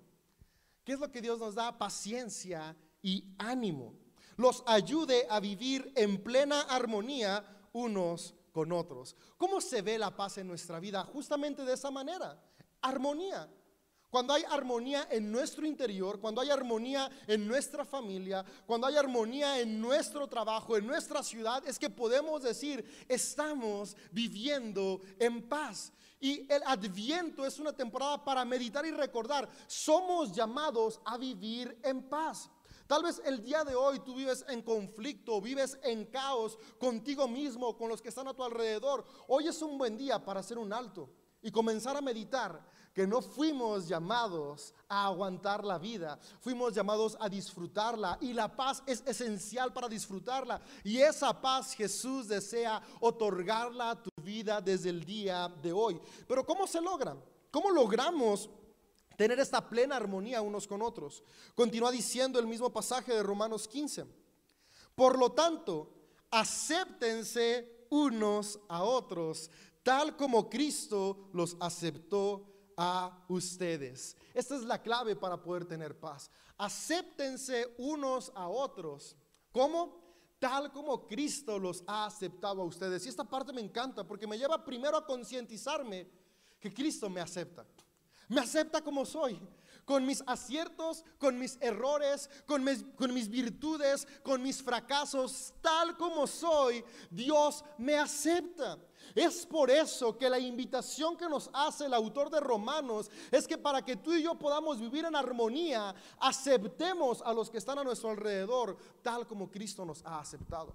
¿Qué 0.83 0.93
es 0.93 0.99
lo 0.99 1.11
que 1.11 1.21
Dios 1.21 1.39
nos 1.39 1.55
da? 1.55 1.75
Paciencia 1.75 2.75
y 3.01 3.33
ánimo. 3.39 3.95
Los 4.37 4.63
ayude 4.67 5.25
a 5.27 5.39
vivir 5.39 5.91
en 5.95 6.21
plena 6.23 6.61
armonía 6.61 7.43
unos 7.73 8.35
con 8.51 8.71
otros. 8.71 9.15
¿Cómo 9.37 9.61
se 9.61 9.81
ve 9.81 9.97
la 9.97 10.15
paz 10.15 10.37
en 10.37 10.47
nuestra 10.47 10.79
vida? 10.79 11.03
Justamente 11.03 11.63
de 11.63 11.73
esa 11.73 11.91
manera. 11.91 12.41
Armonía. 12.81 13.49
Cuando 14.11 14.33
hay 14.33 14.43
armonía 14.49 15.07
en 15.09 15.31
nuestro 15.31 15.65
interior, 15.65 16.19
cuando 16.19 16.41
hay 16.41 16.49
armonía 16.49 17.09
en 17.27 17.47
nuestra 17.47 17.85
familia, 17.85 18.43
cuando 18.65 18.85
hay 18.85 18.97
armonía 18.97 19.57
en 19.61 19.79
nuestro 19.79 20.27
trabajo, 20.27 20.75
en 20.75 20.85
nuestra 20.85 21.23
ciudad, 21.23 21.65
es 21.65 21.79
que 21.79 21.89
podemos 21.89 22.43
decir, 22.43 22.83
estamos 23.07 23.95
viviendo 24.11 24.99
en 25.17 25.47
paz. 25.47 25.93
Y 26.19 26.45
el 26.51 26.61
adviento 26.65 27.45
es 27.45 27.57
una 27.57 27.71
temporada 27.71 28.21
para 28.21 28.43
meditar 28.43 28.85
y 28.85 28.91
recordar, 28.91 29.47
somos 29.65 30.33
llamados 30.33 30.99
a 31.05 31.17
vivir 31.17 31.79
en 31.81 32.03
paz. 32.03 32.49
Tal 32.87 33.03
vez 33.03 33.21
el 33.25 33.43
día 33.43 33.63
de 33.63 33.75
hoy 33.75 33.99
tú 33.99 34.15
vives 34.15 34.45
en 34.47 34.61
conflicto, 34.61 35.41
vives 35.41 35.77
en 35.83 36.05
caos 36.05 36.57
contigo 36.79 37.27
mismo, 37.27 37.77
con 37.77 37.89
los 37.89 38.01
que 38.01 38.09
están 38.09 38.27
a 38.27 38.33
tu 38.33 38.43
alrededor. 38.43 39.05
Hoy 39.27 39.47
es 39.47 39.61
un 39.61 39.77
buen 39.77 39.97
día 39.97 40.23
para 40.23 40.39
hacer 40.39 40.57
un 40.57 40.73
alto 40.73 41.09
y 41.41 41.51
comenzar 41.51 41.97
a 41.97 42.01
meditar 42.01 42.63
que 42.93 43.07
no 43.07 43.21
fuimos 43.21 43.87
llamados 43.87 44.73
a 44.89 45.05
aguantar 45.05 45.63
la 45.63 45.77
vida, 45.77 46.19
fuimos 46.41 46.73
llamados 46.73 47.17
a 47.19 47.29
disfrutarla 47.29 48.17
y 48.19 48.33
la 48.33 48.53
paz 48.53 48.83
es 48.85 49.01
esencial 49.05 49.71
para 49.71 49.87
disfrutarla 49.87 50.61
y 50.83 50.99
esa 50.99 51.39
paz 51.39 51.73
Jesús 51.73 52.27
desea 52.27 52.81
otorgarla 52.99 53.91
a 53.91 54.03
tu 54.03 54.09
vida 54.21 54.59
desde 54.59 54.89
el 54.89 55.05
día 55.05 55.47
de 55.61 55.71
hoy. 55.71 55.99
Pero 56.27 56.45
¿cómo 56.45 56.67
se 56.67 56.81
logra? 56.81 57.15
¿Cómo 57.49 57.71
logramos 57.71 58.49
tener 59.21 59.39
esta 59.39 59.69
plena 59.69 59.97
armonía 59.97 60.41
unos 60.41 60.65
con 60.65 60.81
otros? 60.81 61.23
Continúa 61.53 61.91
diciendo 61.91 62.39
el 62.39 62.47
mismo 62.47 62.73
pasaje 62.73 63.13
de 63.13 63.21
Romanos 63.21 63.67
15. 63.67 64.03
Por 64.95 65.19
lo 65.19 65.31
tanto, 65.33 65.93
acéptense 66.31 67.85
unos 67.91 68.59
a 68.67 68.81
otros, 68.81 69.51
tal 69.83 70.17
como 70.17 70.49
Cristo 70.49 71.29
los 71.33 71.55
aceptó 71.59 72.47
a 72.75 73.23
ustedes. 73.27 74.17
Esta 74.33 74.55
es 74.55 74.63
la 74.63 74.81
clave 74.81 75.15
para 75.15 75.39
poder 75.39 75.65
tener 75.65 75.99
paz. 75.99 76.31
Acéptense 76.57 77.75
unos 77.77 78.31
a 78.33 78.47
otros. 78.47 79.15
¿Cómo? 79.51 80.01
Tal 80.39 80.71
como 80.71 81.05
Cristo 81.05 81.59
los 81.59 81.83
ha 81.85 82.05
aceptado 82.07 82.63
a 82.63 82.65
ustedes. 82.65 83.05
Y 83.05 83.09
esta 83.09 83.23
parte 83.23 83.53
me 83.53 83.61
encanta 83.61 84.03
porque 84.03 84.25
me 84.25 84.39
lleva 84.39 84.65
primero 84.65 84.97
a 84.97 85.05
concientizarme 85.05 86.09
que 86.59 86.73
Cristo 86.73 87.07
me 87.07 87.21
acepta. 87.21 87.67
Me 88.31 88.39
acepta 88.39 88.81
como 88.81 89.05
soy 89.05 89.37
con 89.83 90.05
mis 90.05 90.23
aciertos, 90.25 91.03
con 91.17 91.37
mis 91.37 91.57
errores, 91.59 92.29
con 92.45 92.63
mis, 92.63 93.29
virtudes, 93.29 94.07
con 94.23 94.41
mis 94.41 94.63
fracasos, 94.63 95.53
tal 95.59 95.97
como 95.97 96.27
soy, 96.27 96.81
Dios 97.09 97.65
me 97.77 97.97
acepta. 97.97 98.77
Es 99.13 99.45
por 99.45 99.69
eso 99.69 100.17
que 100.17 100.29
la 100.29 100.39
invitación 100.39 101.17
que 101.17 101.27
nos 101.27 101.49
hace 101.51 101.87
el 101.87 101.93
autor 101.93 102.29
de 102.29 102.39
Romanos 102.39 103.11
es 103.31 103.45
que 103.45 103.57
para 103.57 103.83
que 103.83 103.97
tú 103.97 104.13
y 104.13 104.23
yo 104.23 104.35
podamos 104.35 104.79
vivir 104.79 105.03
en 105.03 105.15
armonía, 105.17 105.93
aceptemos 106.19 107.21
a 107.23 107.33
los 107.33 107.49
que 107.49 107.57
están 107.57 107.79
a 107.79 107.83
nuestro 107.83 108.11
alrededor 108.11 108.77
tal 109.01 109.27
como 109.27 109.51
Cristo 109.51 109.83
nos 109.83 110.05
ha 110.05 110.21
aceptado. 110.21 110.73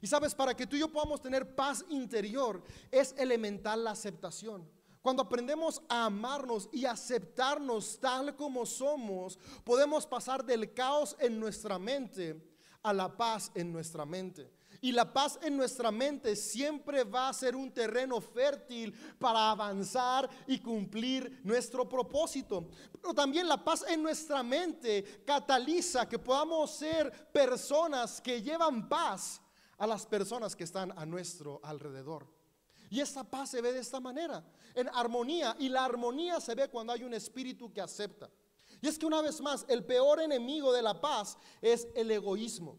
Y 0.00 0.06
sabes, 0.06 0.34
para 0.34 0.54
que 0.56 0.66
tú 0.66 0.76
y 0.76 0.80
yo 0.80 0.88
podamos 0.88 1.20
tener 1.20 1.54
paz 1.54 1.84
interior, 1.90 2.62
es 2.90 3.14
elemental 3.18 3.84
la 3.84 3.90
aceptación. 3.90 4.66
Cuando 5.04 5.22
aprendemos 5.22 5.82
a 5.86 6.06
amarnos 6.06 6.66
y 6.72 6.86
aceptarnos 6.86 8.00
tal 8.00 8.34
como 8.36 8.64
somos, 8.64 9.38
podemos 9.62 10.06
pasar 10.06 10.42
del 10.42 10.72
caos 10.72 11.14
en 11.18 11.38
nuestra 11.38 11.78
mente 11.78 12.42
a 12.82 12.90
la 12.94 13.14
paz 13.14 13.52
en 13.54 13.70
nuestra 13.70 14.06
mente. 14.06 14.50
Y 14.80 14.92
la 14.92 15.12
paz 15.12 15.38
en 15.42 15.58
nuestra 15.58 15.90
mente 15.90 16.34
siempre 16.34 17.04
va 17.04 17.28
a 17.28 17.34
ser 17.34 17.54
un 17.54 17.70
terreno 17.70 18.18
fértil 18.18 18.94
para 19.18 19.50
avanzar 19.50 20.26
y 20.46 20.58
cumplir 20.58 21.38
nuestro 21.44 21.86
propósito. 21.86 22.70
Pero 22.90 23.12
también 23.12 23.46
la 23.46 23.62
paz 23.62 23.84
en 23.86 24.02
nuestra 24.02 24.42
mente 24.42 25.22
cataliza 25.26 26.08
que 26.08 26.18
podamos 26.18 26.70
ser 26.70 27.30
personas 27.30 28.22
que 28.22 28.40
llevan 28.40 28.88
paz 28.88 29.38
a 29.76 29.86
las 29.86 30.06
personas 30.06 30.56
que 30.56 30.64
están 30.64 30.98
a 30.98 31.04
nuestro 31.04 31.60
alrededor. 31.62 32.33
Y 32.90 33.00
esa 33.00 33.24
paz 33.24 33.50
se 33.50 33.60
ve 33.60 33.72
de 33.72 33.80
esta 33.80 34.00
manera, 34.00 34.44
en 34.74 34.88
armonía. 34.88 35.56
Y 35.58 35.68
la 35.68 35.84
armonía 35.84 36.40
se 36.40 36.54
ve 36.54 36.68
cuando 36.68 36.92
hay 36.92 37.04
un 37.04 37.14
espíritu 37.14 37.72
que 37.72 37.80
acepta. 37.80 38.30
Y 38.80 38.88
es 38.88 38.98
que 38.98 39.06
una 39.06 39.22
vez 39.22 39.40
más, 39.40 39.64
el 39.68 39.84
peor 39.84 40.20
enemigo 40.20 40.72
de 40.72 40.82
la 40.82 41.00
paz 41.00 41.38
es 41.62 41.88
el 41.94 42.10
egoísmo. 42.10 42.78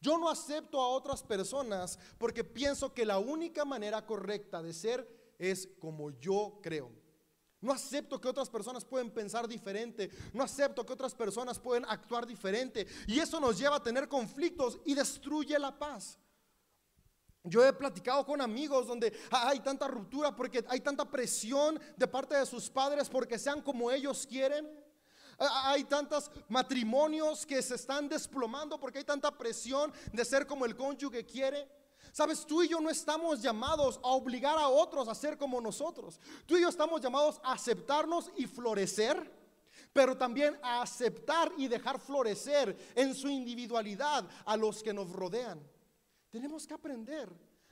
Yo 0.00 0.18
no 0.18 0.28
acepto 0.28 0.80
a 0.80 0.88
otras 0.88 1.22
personas 1.22 1.98
porque 2.18 2.42
pienso 2.42 2.92
que 2.92 3.06
la 3.06 3.18
única 3.18 3.64
manera 3.64 4.04
correcta 4.04 4.60
de 4.60 4.72
ser 4.72 5.34
es 5.38 5.68
como 5.78 6.10
yo 6.10 6.58
creo. 6.60 6.90
No 7.60 7.72
acepto 7.72 8.20
que 8.20 8.28
otras 8.28 8.50
personas 8.50 8.84
pueden 8.84 9.10
pensar 9.12 9.46
diferente. 9.46 10.10
No 10.32 10.42
acepto 10.42 10.84
que 10.84 10.92
otras 10.92 11.14
personas 11.14 11.60
pueden 11.60 11.84
actuar 11.84 12.26
diferente. 12.26 12.86
Y 13.06 13.20
eso 13.20 13.38
nos 13.38 13.56
lleva 13.56 13.76
a 13.76 13.82
tener 13.82 14.08
conflictos 14.08 14.80
y 14.84 14.94
destruye 14.94 15.56
la 15.60 15.78
paz. 15.78 16.18
Yo 17.44 17.64
he 17.64 17.72
platicado 17.72 18.24
con 18.24 18.40
amigos 18.40 18.86
donde 18.86 19.12
hay 19.30 19.58
tanta 19.60 19.88
ruptura 19.88 20.34
porque 20.34 20.64
hay 20.68 20.80
tanta 20.80 21.04
presión 21.04 21.80
de 21.96 22.06
parte 22.06 22.36
de 22.36 22.46
sus 22.46 22.70
padres 22.70 23.08
porque 23.08 23.38
sean 23.38 23.60
como 23.60 23.90
ellos 23.90 24.26
quieren. 24.28 24.70
Hay 25.38 25.82
tantos 25.84 26.30
matrimonios 26.48 27.44
que 27.44 27.60
se 27.60 27.74
están 27.74 28.08
desplomando 28.08 28.78
porque 28.78 28.98
hay 28.98 29.04
tanta 29.04 29.36
presión 29.36 29.92
de 30.12 30.24
ser 30.24 30.46
como 30.46 30.64
el 30.64 30.76
cónyuge 30.76 31.26
quiere. 31.26 31.68
Sabes, 32.12 32.46
tú 32.46 32.62
y 32.62 32.68
yo 32.68 32.80
no 32.80 32.90
estamos 32.90 33.42
llamados 33.42 33.98
a 34.04 34.08
obligar 34.08 34.56
a 34.58 34.68
otros 34.68 35.08
a 35.08 35.14
ser 35.14 35.36
como 35.36 35.60
nosotros. 35.60 36.20
Tú 36.46 36.56
y 36.56 36.60
yo 36.60 36.68
estamos 36.68 37.00
llamados 37.00 37.40
a 37.42 37.54
aceptarnos 37.54 38.30
y 38.36 38.46
florecer, 38.46 39.32
pero 39.92 40.16
también 40.16 40.58
a 40.62 40.82
aceptar 40.82 41.50
y 41.56 41.66
dejar 41.66 41.98
florecer 41.98 42.76
en 42.94 43.14
su 43.14 43.28
individualidad 43.28 44.28
a 44.44 44.56
los 44.56 44.82
que 44.82 44.92
nos 44.92 45.10
rodean. 45.10 45.60
Tenemos 46.32 46.66
que 46.66 46.74
aprender 46.74 47.28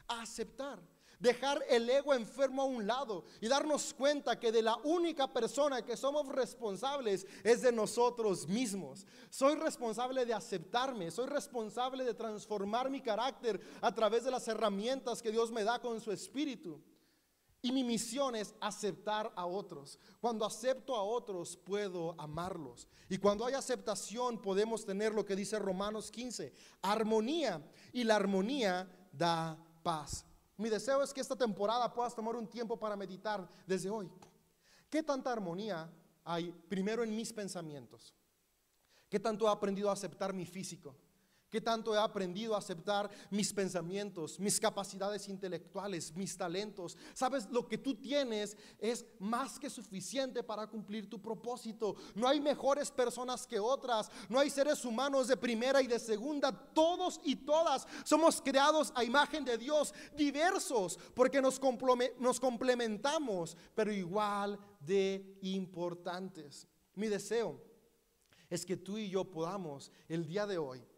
a 0.07 0.21
aceptar 0.23 0.81
dejar 1.21 1.63
el 1.69 1.89
ego 1.89 2.15
enfermo 2.15 2.63
a 2.63 2.65
un 2.65 2.87
lado 2.87 3.25
y 3.41 3.47
darnos 3.47 3.95
cuenta 3.95 4.41
que 4.41 4.51
de 4.51 4.63
la 4.63 4.77
única 4.79 5.31
persona 5.33 5.85
que 5.85 5.97
somos 5.97 6.27
responsables 6.29 7.27
es 7.45 7.61
de 7.61 7.71
nosotros 7.71 8.49
mismos. 8.49 9.07
Soy 9.29 9.55
responsable 9.57 10.25
de 10.25 10.35
aceptarme, 10.35 11.11
soy 11.11 11.27
responsable 11.27 12.05
de 12.05 12.15
transformar 12.15 12.91
mi 12.91 13.03
carácter 13.03 13.61
a 13.83 13.95
través 13.95 14.25
de 14.25 14.31
las 14.31 14.49
herramientas 14.49 15.21
que 15.21 15.31
Dios 15.31 15.53
me 15.53 15.63
da 15.63 15.79
con 15.79 16.01
su 16.01 16.11
espíritu. 16.11 16.81
Y 17.63 17.73
mi 17.73 17.85
misión 17.85 18.35
es 18.35 18.55
aceptar 18.59 19.31
a 19.37 19.45
otros. 19.45 19.99
Cuando 20.19 20.47
acepto 20.47 20.97
a 20.97 21.03
otros, 21.03 21.59
puedo 21.59 22.19
amarlos. 22.19 22.89
Y 23.11 23.19
cuando 23.19 23.45
hay 23.45 23.53
aceptación, 23.53 24.41
podemos 24.41 24.87
tener 24.87 25.13
lo 25.13 25.27
que 25.27 25.37
dice 25.37 25.59
Romanos 25.59 26.11
15, 26.11 26.55
armonía. 26.81 27.63
Y 27.93 28.05
la 28.05 28.17
armonía 28.17 28.89
da 29.13 29.57
paz. 29.83 30.25
Mi 30.57 30.69
deseo 30.69 31.03
es 31.03 31.13
que 31.13 31.21
esta 31.21 31.37
temporada 31.37 31.93
puedas 31.93 32.15
tomar 32.15 32.37
un 32.37 32.47
tiempo 32.47 32.79
para 32.79 32.97
meditar 32.97 33.49
desde 33.67 33.91
hoy. 33.91 34.11
¿Qué 34.89 35.03
tanta 35.03 35.33
armonía 35.33 35.91
hay 36.25 36.53
primero 36.69 37.03
en 37.03 37.15
mis 37.15 37.33
pensamientos? 37.33 38.15
¿Qué 39.09 39.19
tanto 39.19 39.47
he 39.47 39.51
aprendido 39.51 39.91
a 39.91 39.95
aceptar 39.95 40.33
mi 40.33 40.45
físico? 40.45 40.95
¿Qué 41.51 41.61
tanto 41.61 41.93
he 41.93 41.99
aprendido 41.99 42.55
a 42.55 42.59
aceptar 42.59 43.11
mis 43.29 43.53
pensamientos, 43.53 44.39
mis 44.39 44.61
capacidades 44.61 45.29
intelectuales, 45.29 46.15
mis 46.15 46.37
talentos? 46.37 46.97
Sabes, 47.13 47.49
lo 47.51 47.67
que 47.67 47.77
tú 47.77 47.97
tienes 47.97 48.57
es 48.79 49.05
más 49.19 49.59
que 49.59 49.69
suficiente 49.69 50.45
para 50.45 50.69
cumplir 50.69 51.11
tu 51.11 51.21
propósito. 51.21 51.97
No 52.15 52.29
hay 52.29 52.41
mejores 52.41 52.93
personas 52.93 53.49
que 53.49 53.59
otras. 53.59 54.09
No 54.29 54.39
hay 54.39 54.49
seres 54.49 54.85
humanos 54.85 55.27
de 55.27 55.37
primera 55.37 55.83
y 55.83 55.89
de 55.89 55.99
segunda. 55.99 56.53
Todos 56.53 57.21
y 57.25 57.35
todas 57.35 57.85
somos 58.05 58.41
creados 58.41 58.93
a 58.95 59.03
imagen 59.03 59.45
de 59.45 59.59
Dios, 59.59 59.93
diversos, 60.17 61.01
porque 61.15 61.43
nos, 61.43 61.61
nos 62.21 62.39
complementamos, 62.39 63.57
pero 63.75 63.93
igual 63.93 64.57
de 64.79 65.37
importantes. 65.43 66.69
Mi 66.95 67.09
deseo 67.09 67.61
es 68.49 68.65
que 68.65 68.77
tú 68.77 68.99
y 68.99 69.11
yo 69.11 69.25
podamos 69.25 69.91
el 70.09 70.25
día 70.25 70.47
de 70.47 70.57
hoy 70.57 70.90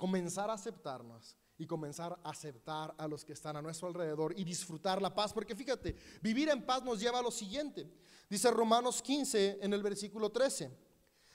comenzar 0.00 0.48
a 0.48 0.54
aceptarnos 0.54 1.36
y 1.58 1.66
comenzar 1.66 2.18
a 2.24 2.30
aceptar 2.30 2.94
a 2.96 3.06
los 3.06 3.22
que 3.22 3.34
están 3.34 3.54
a 3.58 3.60
nuestro 3.60 3.86
alrededor 3.86 4.32
y 4.34 4.44
disfrutar 4.44 5.02
la 5.02 5.14
paz. 5.14 5.30
Porque 5.30 5.54
fíjate, 5.54 5.94
vivir 6.22 6.48
en 6.48 6.64
paz 6.64 6.82
nos 6.82 6.98
lleva 6.98 7.18
a 7.18 7.22
lo 7.22 7.30
siguiente. 7.30 7.86
Dice 8.30 8.50
Romanos 8.50 9.02
15 9.02 9.58
en 9.60 9.74
el 9.74 9.82
versículo 9.82 10.30
13. 10.30 10.70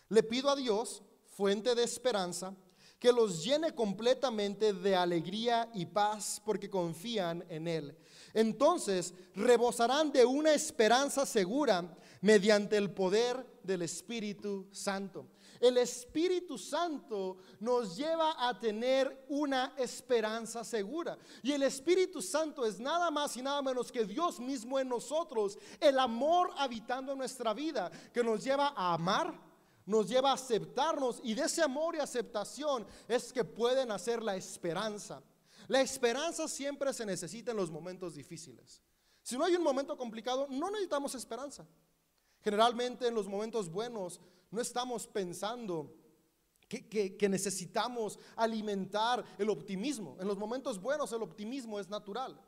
Le 0.10 0.24
pido 0.24 0.50
a 0.50 0.56
Dios, 0.56 1.04
fuente 1.28 1.76
de 1.76 1.84
esperanza, 1.84 2.56
que 2.98 3.12
los 3.12 3.44
llene 3.44 3.76
completamente 3.76 4.74
de 4.74 4.96
alegría 4.96 5.70
y 5.76 5.86
paz 5.86 6.42
porque 6.44 6.72
confían 6.72 7.46
en 7.48 7.68
Él. 7.68 7.96
Entonces 8.34 9.14
rebosarán 9.36 10.12
de 10.12 10.26
una 10.26 10.56
esperanza 10.56 11.24
segura 11.28 11.96
mediante 12.22 12.78
el 12.78 12.90
poder 12.90 13.46
del 13.62 13.84
Espíritu 13.84 14.68
Santo. 14.72 15.28
El 15.60 15.78
Espíritu 15.78 16.58
Santo 16.58 17.38
nos 17.60 17.96
lleva 17.96 18.48
a 18.48 18.60
tener 18.60 19.26
una 19.30 19.74
esperanza 19.78 20.64
segura. 20.64 21.18
Y 21.42 21.52
el 21.52 21.64
Espíritu 21.64 22.22
Santo 22.22 22.66
es 22.66 22.80
nada 22.80 23.10
más 23.12 23.36
y 23.38 23.42
nada 23.42 23.62
menos 23.62 23.92
que 23.92 24.06
Dios 24.06 24.40
mismo 24.40 24.80
en 24.80 24.90
nosotros, 24.90 25.58
el 25.80 25.98
amor 26.00 26.52
habitando 26.58 27.14
en 27.14 27.20
nuestra 27.20 27.54
vida, 27.54 27.92
que 28.14 28.24
nos 28.24 28.44
lleva 28.44 28.74
a 28.76 28.94
amar, 28.94 29.34
nos 29.86 30.08
lleva 30.08 30.32
a 30.32 30.36
aceptarnos 30.36 31.22
y 31.24 31.34
de 31.34 31.44
ese 31.44 31.62
amor 31.62 31.96
y 31.96 32.00
aceptación 32.00 32.86
es 33.08 33.32
que 33.32 33.44
pueden 33.44 33.92
hacer 33.92 34.24
la 34.24 34.36
esperanza. 34.36 35.22
La 35.68 35.82
esperanza 35.82 36.48
siempre 36.48 36.94
se 36.94 37.06
necesita 37.06 37.52
en 37.52 37.58
los 37.58 37.72
momentos 37.72 38.16
difíciles. 38.16 38.82
Si 39.22 39.38
no 39.38 39.46
hay 39.46 39.56
un 39.56 39.64
momento 39.64 39.98
complicado, 39.98 40.48
no 40.50 40.70
necesitamos 40.70 41.16
esperanza. 41.16 41.66
Generalmente 42.42 43.08
en 43.08 43.16
los 43.16 43.28
momentos 43.28 43.70
buenos 43.70 44.22
no 44.52 44.62
estamos 44.62 45.08
pensando 45.08 45.94
que, 46.68 47.28
necesitamos 47.30 48.20
alimentar 48.36 49.24
el 49.38 49.50
optimismo. 49.50 50.18
En 50.20 50.28
los 50.28 50.38
momentos 50.38 50.80
buenos 50.80 51.12
el 51.12 51.22
optimismo 51.22 51.80
es 51.80 51.90
natural. 51.90 52.40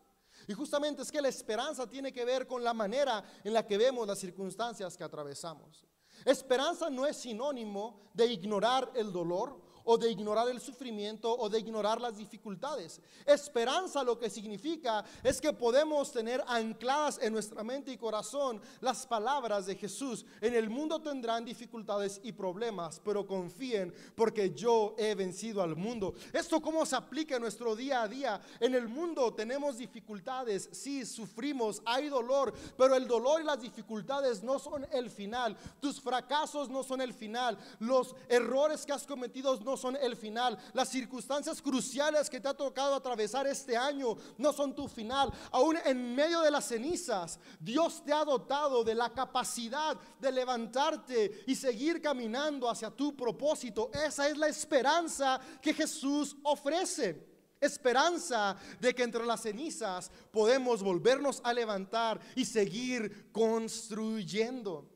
Y 0.47 0.53
justamente 0.53 1.01
es 1.01 1.11
que 1.11 1.21
la 1.21 1.29
esperanza 1.29 1.89
tiene 1.89 2.11
que 2.11 2.25
ver 2.25 2.47
con 2.47 2.63
la 2.63 2.73
manera 2.73 3.23
en 3.43 3.53
la 3.53 3.65
que 3.65 3.77
vemos 3.77 4.07
las 4.07 4.19
circunstancias 4.19 4.95
que 4.95 5.03
atravesamos. 5.03 5.85
Esperanza 6.25 6.89
no 6.89 7.05
es 7.05 7.17
sinónimo 7.17 7.99
de 8.13 8.27
ignorar 8.27 8.91
el 8.95 9.11
dolor 9.11 9.59
o 9.89 9.97
de 9.97 10.11
ignorar 10.11 10.49
el 10.49 10.59
sufrimiento 10.59 11.33
o 11.33 11.49
de 11.49 11.59
ignorar 11.59 11.99
las 12.01 12.17
dificultades. 12.17 12.99
Esperanza 13.25 14.03
lo 14.03 14.19
que 14.19 14.29
significa 14.29 15.03
es 15.23 15.39
que 15.39 15.53
podemos 15.53 16.11
tener 16.11 16.43
ancladas 16.45 17.19
en 17.21 17.31
nuestra 17.31 17.63
mente 17.63 17.91
y 17.91 17.97
corazón 17.97 18.61
las 18.81 19.07
palabras 19.07 19.65
de 19.65 19.75
Jesús. 19.75 20.25
En 20.41 20.53
el 20.55 20.69
mundo 20.69 21.01
tendrán 21.01 21.45
dificultades 21.45 22.19
y 22.21 22.33
problemas, 22.33 23.01
pero 23.03 23.25
confíen 23.25 23.93
porque 24.15 24.51
yo 24.53 24.93
he 24.97 25.15
vencido 25.15 25.61
al 25.61 25.77
mundo. 25.77 26.13
¿Esto 26.33 26.61
cómo 26.61 26.85
se 26.85 26.97
aplica 26.97 27.35
en 27.35 27.43
nuestro 27.43 27.73
día 27.73 28.01
a 28.01 28.07
día? 28.09 28.41
En 28.59 28.75
el 28.75 28.89
mundo 28.89 29.33
tenemos 29.33 29.77
dificultades, 29.77 30.67
sí, 30.73 31.05
sufrimos, 31.05 31.81
hay 31.85 32.09
dolor, 32.09 32.53
pero 32.77 32.93
el 32.93 33.07
dolor 33.07 33.39
y 33.39 33.45
las 33.45 33.61
dificultades 33.61 34.43
no 34.43 34.59
son 34.59 34.85
el 34.91 35.09
final. 35.09 35.55
Tus 35.79 36.01
fracasos 36.01 36.69
no 36.69 36.83
son 36.83 36.99
el 36.99 37.13
final. 37.13 37.57
Los 37.79 38.15
errores 38.27 38.85
que 38.85 38.91
has 38.91 39.07
cometido 39.07 39.55
no 39.61 39.76
son 39.77 39.95
el 39.95 40.15
final. 40.15 40.57
Las 40.73 40.89
circunstancias 40.89 41.61
cruciales 41.61 42.29
que 42.29 42.39
te 42.39 42.47
ha 42.47 42.53
tocado 42.53 42.95
atravesar 42.95 43.47
este 43.47 43.77
año 43.77 44.17
no 44.37 44.51
son 44.51 44.75
tu 44.75 44.87
final. 44.87 45.31
Aún 45.51 45.77
en 45.85 46.15
medio 46.15 46.41
de 46.41 46.51
las 46.51 46.65
cenizas, 46.65 47.39
Dios 47.59 48.03
te 48.03 48.11
ha 48.11 48.25
dotado 48.25 48.83
de 48.83 48.95
la 48.95 49.13
capacidad 49.13 49.97
de 50.19 50.31
levantarte 50.31 51.43
y 51.47 51.55
seguir 51.55 52.01
caminando 52.01 52.69
hacia 52.69 52.89
tu 52.89 53.15
propósito. 53.15 53.89
Esa 53.93 54.27
es 54.27 54.37
la 54.37 54.47
esperanza 54.47 55.39
que 55.61 55.73
Jesús 55.73 56.35
ofrece 56.43 57.37
esperanza 57.59 58.55
de 58.79 58.93
que 58.93 59.03
entre 59.03 59.25
las 59.25 59.41
cenizas 59.41 60.11
podemos 60.31 60.83
volvernos 60.83 61.41
a 61.43 61.53
levantar 61.53 62.19
y 62.35 62.45
seguir 62.45 63.31
construyendo. 63.31 64.87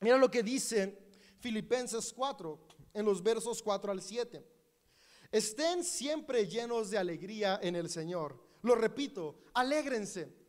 Mira 0.00 0.16
lo 0.16 0.30
que 0.30 0.42
dice 0.42 0.98
Filipenses 1.38 2.12
4, 2.12 2.58
en 2.94 3.04
los 3.04 3.22
versos 3.22 3.62
4 3.62 3.92
al 3.92 4.02
7. 4.02 4.44
Estén 5.30 5.82
siempre 5.82 6.46
llenos 6.46 6.90
de 6.90 6.98
alegría 6.98 7.58
en 7.62 7.74
el 7.76 7.88
Señor. 7.88 8.38
Lo 8.62 8.74
repito, 8.74 9.40
alégrense. 9.54 10.42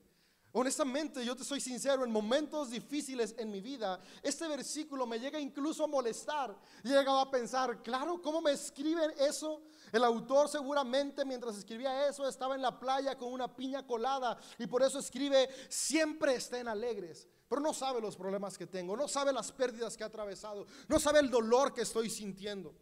Honestamente, 0.55 1.25
yo 1.25 1.35
te 1.35 1.43
soy 1.43 1.59
sincero, 1.59 2.03
en 2.03 2.11
momentos 2.11 2.69
difíciles 2.69 3.33
en 3.39 3.49
mi 3.49 3.59
vida, 3.59 3.99
este 4.21 4.47
versículo 4.47 5.07
me 5.07 5.19
llega 5.19 5.39
incluso 5.39 5.83
a 5.83 5.87
molestar. 5.87 6.55
He 6.83 6.89
llegado 6.89 7.17
a 7.17 7.31
pensar, 7.31 7.81
claro, 7.81 8.21
¿cómo 8.21 8.39
me 8.39 8.51
escriben 8.51 9.11
eso? 9.17 9.63
El 9.91 10.03
autor 10.03 10.47
seguramente 10.47 11.25
mientras 11.25 11.57
escribía 11.57 12.07
eso 12.07 12.27
estaba 12.27 12.53
en 12.53 12.61
la 12.61 12.79
playa 12.79 13.17
con 13.17 13.33
una 13.33 13.55
piña 13.55 13.87
colada 13.87 14.37
y 14.59 14.67
por 14.67 14.83
eso 14.83 14.99
escribe, 14.99 15.49
siempre 15.69 16.35
estén 16.35 16.67
alegres 16.67 17.27
pero 17.53 17.61
no 17.61 17.71
sabe 17.71 18.01
los 18.01 18.15
problemas 18.15 18.57
que 18.57 18.65
tengo, 18.65 18.97
no 18.97 19.07
sabe 19.07 19.31
las 19.31 19.51
pérdidas 19.51 19.95
que 19.95 20.01
he 20.01 20.07
atravesado, 20.07 20.65
no 20.87 20.99
sabe 20.99 21.19
el 21.19 21.29
dolor 21.29 21.71
que 21.71 21.83
estoy 21.83 22.09
sintiendo. 22.09 22.73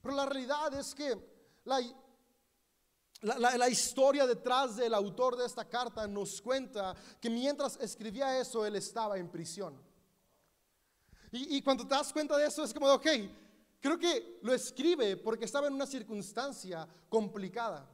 Pero 0.00 0.14
la 0.14 0.26
realidad 0.26 0.72
es 0.74 0.94
que 0.94 1.18
la, 1.64 1.80
la, 3.20 3.68
historia 3.68 4.28
detrás 4.28 4.76
del 4.76 4.94
autor 4.94 5.36
de 5.36 5.44
esta 5.44 5.68
carta 5.68 6.06
nos 6.06 6.40
cuenta 6.40 6.94
que 7.20 7.28
mientras 7.28 7.76
escribía 7.80 8.38
eso, 8.38 8.64
él 8.64 8.76
estaba 8.76 9.18
en 9.18 9.28
prisión. 9.28 9.76
Y, 11.32 11.56
y 11.56 11.62
cuando 11.62 11.82
te 11.84 11.96
das 11.96 12.12
cuenta 12.12 12.36
de 12.36 12.46
eso, 12.46 12.62
es 12.62 12.72
como, 12.72 12.86
ok, 12.92 13.08
creo 13.80 13.98
que 13.98 14.38
lo 14.42 14.54
escribe 14.54 15.16
porque 15.16 15.46
estaba 15.46 15.66
en 15.66 15.74
una 15.74 15.86
circunstancia 15.86 16.86
complicada. 17.08 17.90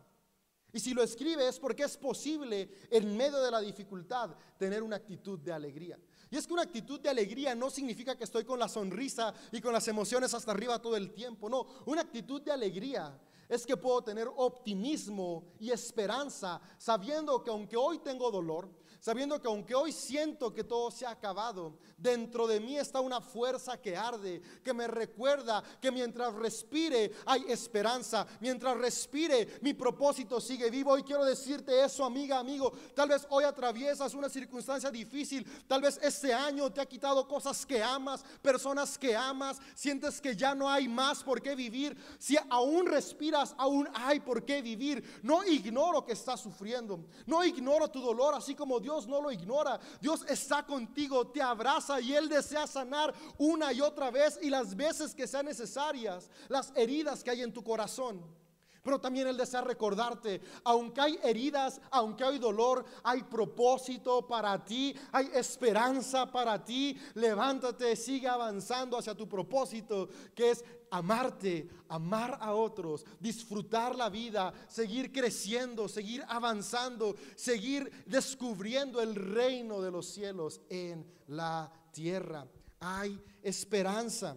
Y 0.72 0.80
si 0.80 0.94
lo 0.94 1.02
escribe 1.02 1.48
es 1.48 1.58
porque 1.58 1.84
es 1.84 1.96
posible 1.96 2.70
en 2.90 3.16
medio 3.16 3.38
de 3.40 3.50
la 3.50 3.60
dificultad 3.60 4.36
tener 4.58 4.82
una 4.82 4.96
actitud 4.96 5.38
de 5.38 5.52
alegría. 5.52 5.98
Y 6.30 6.36
es 6.36 6.46
que 6.46 6.52
una 6.52 6.62
actitud 6.62 7.00
de 7.00 7.08
alegría 7.08 7.54
no 7.54 7.70
significa 7.70 8.16
que 8.16 8.24
estoy 8.24 8.44
con 8.44 8.58
la 8.58 8.68
sonrisa 8.68 9.34
y 9.50 9.60
con 9.60 9.72
las 9.72 9.88
emociones 9.88 10.32
hasta 10.32 10.52
arriba 10.52 10.80
todo 10.80 10.96
el 10.96 11.12
tiempo. 11.12 11.48
No, 11.48 11.66
una 11.86 12.02
actitud 12.02 12.40
de 12.40 12.52
alegría 12.52 13.20
es 13.48 13.66
que 13.66 13.76
puedo 13.76 14.02
tener 14.02 14.28
optimismo 14.36 15.44
y 15.58 15.72
esperanza 15.72 16.60
sabiendo 16.78 17.42
que 17.42 17.50
aunque 17.50 17.76
hoy 17.76 17.98
tengo 17.98 18.30
dolor, 18.30 18.70
sabiendo 19.00 19.40
que 19.40 19.48
aunque 19.48 19.74
hoy 19.74 19.92
siento 19.92 20.52
que 20.52 20.64
todo 20.64 20.90
se 20.90 21.06
ha 21.06 21.10
acabado, 21.10 21.78
dentro 21.96 22.46
de 22.46 22.60
mí 22.60 22.76
está 22.76 23.00
una 23.00 23.20
fuerza 23.20 23.80
que 23.80 23.96
arde, 23.96 24.40
que 24.62 24.72
me 24.72 24.86
recuerda 24.86 25.62
que 25.80 25.90
mientras 25.90 26.34
respire 26.34 27.12
hay 27.26 27.44
esperanza, 27.48 28.26
mientras 28.40 28.76
respire 28.76 29.58
mi 29.62 29.74
propósito 29.74 30.40
sigue 30.40 30.70
vivo. 30.70 30.96
Y 30.98 31.02
quiero 31.02 31.24
decirte 31.24 31.84
eso, 31.84 32.04
amiga, 32.04 32.38
amigo, 32.38 32.72
tal 32.94 33.08
vez 33.08 33.26
hoy 33.30 33.44
atraviesas 33.44 34.14
una 34.14 34.28
circunstancia 34.28 34.90
difícil, 34.90 35.46
tal 35.66 35.82
vez 35.82 35.98
este 36.02 36.32
año 36.32 36.70
te 36.70 36.80
ha 36.80 36.86
quitado 36.86 37.26
cosas 37.26 37.64
que 37.64 37.82
amas, 37.82 38.24
personas 38.42 38.98
que 38.98 39.16
amas, 39.16 39.58
sientes 39.74 40.20
que 40.20 40.36
ya 40.36 40.54
no 40.54 40.68
hay 40.68 40.88
más 40.88 41.22
por 41.22 41.40
qué 41.40 41.54
vivir. 41.54 41.96
Si 42.18 42.36
aún 42.48 42.86
respiras, 42.86 43.54
aún 43.58 43.88
hay 43.94 44.20
por 44.20 44.44
qué 44.44 44.62
vivir. 44.62 45.20
No 45.22 45.44
ignoro 45.44 46.04
que 46.04 46.12
estás 46.12 46.40
sufriendo. 46.40 47.04
No 47.26 47.44
ignoro 47.44 47.88
tu 47.88 48.00
dolor, 48.00 48.34
así 48.34 48.54
como 48.54 48.80
Dios 48.80 48.89
no 49.06 49.20
lo 49.20 49.30
ignora. 49.30 49.78
Dios 50.00 50.24
está 50.28 50.64
contigo, 50.64 51.26
te 51.28 51.40
abraza 51.40 52.00
y 52.00 52.14
Él 52.14 52.28
desea 52.28 52.66
sanar 52.66 53.14
una 53.38 53.72
y 53.72 53.80
otra 53.80 54.10
vez 54.10 54.38
y 54.42 54.50
las 54.50 54.74
veces 54.74 55.14
que 55.14 55.26
sean 55.26 55.46
necesarias 55.46 56.30
las 56.48 56.72
heridas 56.74 57.22
que 57.22 57.30
hay 57.30 57.42
en 57.42 57.52
tu 57.52 57.62
corazón. 57.62 58.39
Pero 58.82 59.00
también 59.00 59.28
Él 59.28 59.36
desea 59.36 59.60
recordarte, 59.60 60.40
aunque 60.64 61.00
hay 61.00 61.18
heridas, 61.22 61.80
aunque 61.90 62.24
hay 62.24 62.38
dolor, 62.38 62.84
hay 63.02 63.22
propósito 63.22 64.26
para 64.26 64.64
ti, 64.64 64.94
hay 65.12 65.30
esperanza 65.34 66.30
para 66.30 66.64
ti. 66.64 66.98
Levántate, 67.14 67.94
sigue 67.96 68.28
avanzando 68.28 68.96
hacia 68.96 69.14
tu 69.14 69.28
propósito, 69.28 70.08
que 70.34 70.50
es 70.50 70.64
amarte, 70.90 71.68
amar 71.88 72.38
a 72.40 72.54
otros, 72.54 73.04
disfrutar 73.18 73.94
la 73.94 74.08
vida, 74.08 74.52
seguir 74.66 75.12
creciendo, 75.12 75.88
seguir 75.88 76.24
avanzando, 76.28 77.16
seguir 77.36 78.04
descubriendo 78.06 79.00
el 79.00 79.14
reino 79.14 79.80
de 79.80 79.90
los 79.90 80.06
cielos 80.06 80.60
en 80.68 81.06
la 81.28 81.72
tierra. 81.92 82.46
Hay 82.80 83.20
esperanza. 83.42 84.36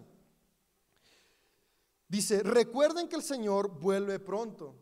Dice, 2.08 2.42
recuerden 2.42 3.08
que 3.08 3.16
el 3.16 3.22
Señor 3.22 3.68
vuelve 3.80 4.18
pronto. 4.18 4.74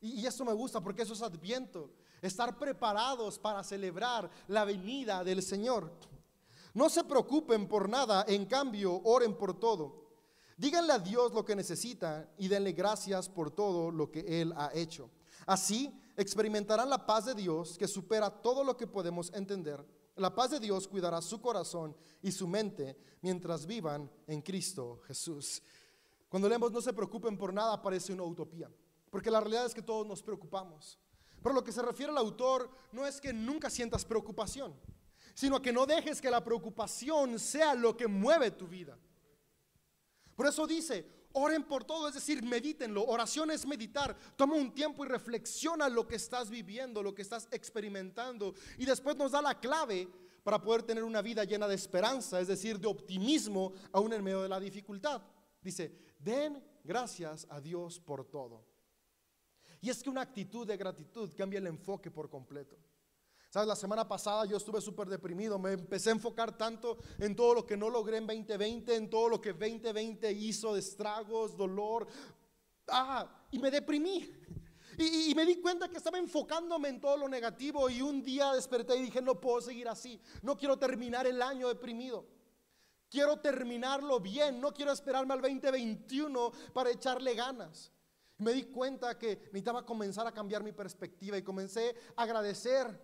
Y, 0.00 0.26
esto 0.26 0.44
me 0.44 0.52
gusta 0.52 0.80
porque 0.80 1.02
eso 1.02 1.14
es 1.14 1.22
adviento. 1.22 1.90
Estar 2.20 2.58
preparados 2.58 3.38
para 3.38 3.64
celebrar 3.64 4.30
la 4.48 4.64
venida 4.64 5.24
del 5.24 5.42
Señor. 5.42 5.92
No 6.74 6.90
se 6.90 7.04
preocupen 7.04 7.68
por 7.68 7.88
nada, 7.88 8.24
en 8.28 8.46
cambio, 8.46 9.00
oren 9.04 9.34
por 9.34 9.58
todo. 9.58 10.04
Díganle 10.56 10.92
a 10.92 10.98
Dios 10.98 11.32
lo 11.32 11.44
que 11.44 11.56
necesitan 11.56 12.28
y 12.38 12.48
denle 12.48 12.72
gracias 12.72 13.28
por 13.28 13.50
todo 13.50 13.90
lo 13.90 14.10
que 14.10 14.42
Él 14.42 14.52
ha 14.56 14.70
hecho. 14.74 15.10
Así 15.46 15.92
experimentarán 16.16 16.88
la 16.88 17.06
paz 17.06 17.26
de 17.26 17.34
Dios 17.34 17.76
que 17.76 17.88
supera 17.88 18.30
todo 18.30 18.62
lo 18.62 18.76
que 18.76 18.86
podemos 18.86 19.32
entender. 19.34 19.84
La 20.16 20.34
paz 20.34 20.52
de 20.52 20.60
Dios 20.60 20.86
cuidará 20.86 21.20
su 21.20 21.40
corazón 21.40 21.96
y 22.22 22.30
su 22.30 22.46
mente 22.46 22.96
mientras 23.20 23.66
vivan 23.66 24.10
en 24.26 24.42
Cristo 24.42 25.00
Jesús. 25.06 25.60
Cuando 26.34 26.48
leemos 26.48 26.72
no 26.72 26.80
se 26.80 26.92
preocupen 26.92 27.38
por 27.38 27.54
nada 27.54 27.80
parece 27.80 28.12
una 28.12 28.24
utopía, 28.24 28.68
porque 29.08 29.30
la 29.30 29.38
realidad 29.38 29.66
es 29.66 29.72
que 29.72 29.80
todos 29.80 30.04
nos 30.04 30.20
preocupamos. 30.20 30.98
Pero 31.40 31.54
lo 31.54 31.62
que 31.62 31.70
se 31.70 31.80
refiere 31.80 32.10
al 32.10 32.18
autor 32.18 32.68
no 32.90 33.06
es 33.06 33.20
que 33.20 33.32
nunca 33.32 33.70
sientas 33.70 34.04
preocupación, 34.04 34.74
sino 35.32 35.62
que 35.62 35.72
no 35.72 35.86
dejes 35.86 36.20
que 36.20 36.32
la 36.32 36.42
preocupación 36.42 37.38
sea 37.38 37.76
lo 37.76 37.96
que 37.96 38.08
mueve 38.08 38.50
tu 38.50 38.66
vida. 38.66 38.98
Por 40.34 40.48
eso 40.48 40.66
dice, 40.66 41.06
oren 41.34 41.62
por 41.62 41.84
todo, 41.84 42.08
es 42.08 42.14
decir, 42.14 42.42
medítenlo. 42.42 43.04
Oración 43.04 43.52
es 43.52 43.64
meditar. 43.64 44.16
Toma 44.34 44.56
un 44.56 44.74
tiempo 44.74 45.04
y 45.04 45.08
reflexiona 45.08 45.88
lo 45.88 46.04
que 46.08 46.16
estás 46.16 46.50
viviendo, 46.50 47.00
lo 47.00 47.14
que 47.14 47.22
estás 47.22 47.46
experimentando. 47.52 48.54
Y 48.76 48.86
después 48.86 49.14
nos 49.16 49.30
da 49.30 49.40
la 49.40 49.60
clave 49.60 50.08
para 50.42 50.60
poder 50.60 50.82
tener 50.82 51.04
una 51.04 51.22
vida 51.22 51.44
llena 51.44 51.68
de 51.68 51.76
esperanza, 51.76 52.40
es 52.40 52.48
decir, 52.48 52.80
de 52.80 52.88
optimismo 52.88 53.72
aún 53.92 54.12
en 54.12 54.24
medio 54.24 54.42
de 54.42 54.48
la 54.48 54.58
dificultad. 54.58 55.22
Dice, 55.64 55.96
Den 56.24 56.64
gracias 56.82 57.46
a 57.50 57.60
Dios 57.60 58.00
por 58.00 58.24
todo. 58.24 58.64
Y 59.82 59.90
es 59.90 60.02
que 60.02 60.08
una 60.08 60.22
actitud 60.22 60.66
de 60.66 60.78
gratitud 60.78 61.30
cambia 61.36 61.58
el 61.58 61.66
enfoque 61.66 62.10
por 62.10 62.30
completo. 62.30 62.78
Sabes, 63.50 63.68
la 63.68 63.76
semana 63.76 64.08
pasada 64.08 64.46
yo 64.46 64.56
estuve 64.56 64.80
súper 64.80 65.06
deprimido, 65.06 65.58
me 65.58 65.72
empecé 65.72 66.08
a 66.08 66.12
enfocar 66.12 66.56
tanto 66.56 66.98
en 67.18 67.36
todo 67.36 67.54
lo 67.54 67.66
que 67.66 67.76
no 67.76 67.90
logré 67.90 68.16
en 68.16 68.26
2020, 68.26 68.96
en 68.96 69.10
todo 69.10 69.28
lo 69.28 69.40
que 69.40 69.52
2020 69.52 70.32
hizo 70.32 70.72
de 70.72 70.80
estragos, 70.80 71.54
dolor. 71.56 72.08
Ah, 72.88 73.28
y 73.50 73.58
me 73.58 73.70
deprimí. 73.70 74.28
Y, 74.96 75.30
y, 75.30 75.34
me 75.34 75.44
di 75.44 75.56
cuenta 75.56 75.88
que 75.88 75.98
estaba 75.98 76.18
enfocándome 76.18 76.88
en 76.88 77.00
todo 77.00 77.16
lo 77.16 77.28
negativo 77.28 77.90
y 77.90 78.00
un 78.00 78.22
día 78.22 78.52
desperté 78.52 78.96
y 78.96 79.02
dije, 79.02 79.20
no 79.20 79.40
puedo 79.40 79.60
seguir 79.60 79.88
así, 79.88 80.20
no 80.42 80.56
quiero 80.56 80.78
terminar 80.78 81.26
el 81.26 81.42
año 81.42 81.68
deprimido. 81.68 82.26
Quiero 83.14 83.36
terminarlo 83.36 84.18
bien, 84.18 84.60
no 84.60 84.74
quiero 84.74 84.90
esperarme 84.90 85.34
al 85.34 85.40
2021 85.40 86.50
para 86.72 86.90
echarle 86.90 87.32
ganas. 87.36 87.92
Me 88.38 88.52
di 88.52 88.64
cuenta 88.64 89.16
que 89.16 89.36
necesitaba 89.36 89.86
comenzar 89.86 90.26
a 90.26 90.32
cambiar 90.32 90.64
mi 90.64 90.72
perspectiva 90.72 91.38
y 91.38 91.42
comencé 91.44 91.94
a 92.16 92.24
agradecer 92.24 93.00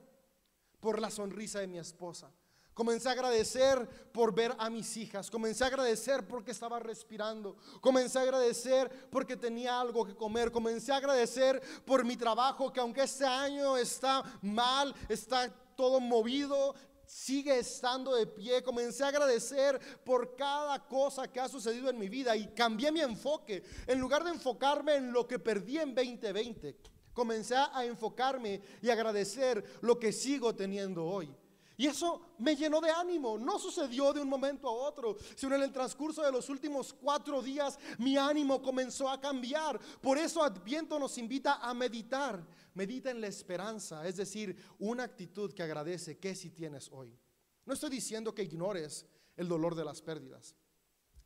por 0.81 1.01
la 1.01 1.13
sonrisa 1.13 1.61
de 1.61 1.69
mi 1.69 1.79
esposa. 1.79 2.29
Comencé 2.75 3.09
a 3.09 3.13
agradecer 3.13 3.89
por 4.11 4.35
ver 4.35 4.53
a 4.59 4.69
mis 4.69 4.97
hijas. 4.97 5.31
Comencé 5.31 5.63
a 5.63 5.69
agradecer 5.69 6.27
porque 6.27 6.51
estaba 6.51 6.81
respirando. 6.81 7.57
Comencé 7.81 8.19
a 8.19 8.23
agradecer 8.23 8.91
porque 9.11 9.37
tenía 9.37 9.81
algo 9.81 10.05
que 10.05 10.17
comer. 10.17 10.51
Comencé 10.51 10.91
a 10.91 10.97
agradecer 10.97 11.63
por 11.85 12.05
mi 12.05 12.17
trabajo 12.17 12.73
que 12.73 12.81
aunque 12.81 13.03
este 13.03 13.27
año 13.27 13.77
está 13.77 14.25
mal, 14.43 14.93
está 15.09 15.55
todo 15.77 15.99
movido, 15.99 16.75
sigue 17.11 17.59
estando 17.59 18.15
de 18.15 18.27
pie. 18.27 18.63
Comencé 18.63 19.03
a 19.03 19.09
agradecer 19.09 19.81
por 20.05 20.37
cada 20.37 20.87
cosa 20.87 21.27
que 21.27 21.41
ha 21.41 21.49
sucedido 21.49 21.91
en 21.91 21.99
mi 21.99 22.09
vida 22.09 22.37
y 22.37 22.47
cambié 22.55 22.93
mi 22.93 23.01
enfoque. 23.01 23.63
En 23.87 23.99
lugar 23.99 24.23
de 24.23 24.31
enfocarme 24.31 24.95
en 24.95 25.13
lo 25.13 25.27
que 25.27 25.39
perdí 25.39 25.79
en 25.79 25.95
2020, 25.95 26.77
comencé 27.13 27.57
a 27.57 27.85
enfocarme 27.85 28.63
y 28.81 28.91
agradecer 28.91 29.63
lo 29.81 29.99
que 29.99 30.13
sigo 30.13 30.55
teniendo 30.55 31.05
hoy. 31.05 31.35
Y 31.81 31.87
eso 31.87 32.21
me 32.37 32.55
llenó 32.55 32.79
de 32.79 32.91
ánimo. 32.91 33.39
No 33.39 33.59
sucedió 33.59 34.13
de 34.13 34.21
un 34.21 34.29
momento 34.29 34.69
a 34.69 34.73
otro, 34.73 35.17
sino 35.35 35.55
en 35.55 35.63
el 35.63 35.73
transcurso 35.73 36.23
de 36.23 36.31
los 36.31 36.51
últimos 36.51 36.93
cuatro 36.93 37.41
días 37.41 37.79
mi 37.97 38.19
ánimo 38.19 38.61
comenzó 38.61 39.09
a 39.09 39.19
cambiar. 39.19 39.81
Por 40.03 40.19
eso 40.19 40.43
Adviento 40.43 40.99
nos 40.99 41.17
invita 41.17 41.55
a 41.55 41.73
meditar. 41.73 42.47
Medita 42.75 43.11
en 43.11 43.23
la 43.23 43.29
esperanza, 43.29 44.07
es 44.07 44.19
decir, 44.19 44.55
una 44.79 45.05
actitud 45.05 45.55
que 45.55 45.63
agradece 45.63 46.19
que 46.19 46.35
si 46.35 46.51
tienes 46.51 46.91
hoy. 46.93 47.19
No 47.65 47.73
estoy 47.73 47.89
diciendo 47.89 48.35
que 48.35 48.43
ignores 48.43 49.07
el 49.39 49.49
dolor 49.49 49.75
de 49.75 49.87
las 49.87 50.03
pérdidas, 50.03 50.55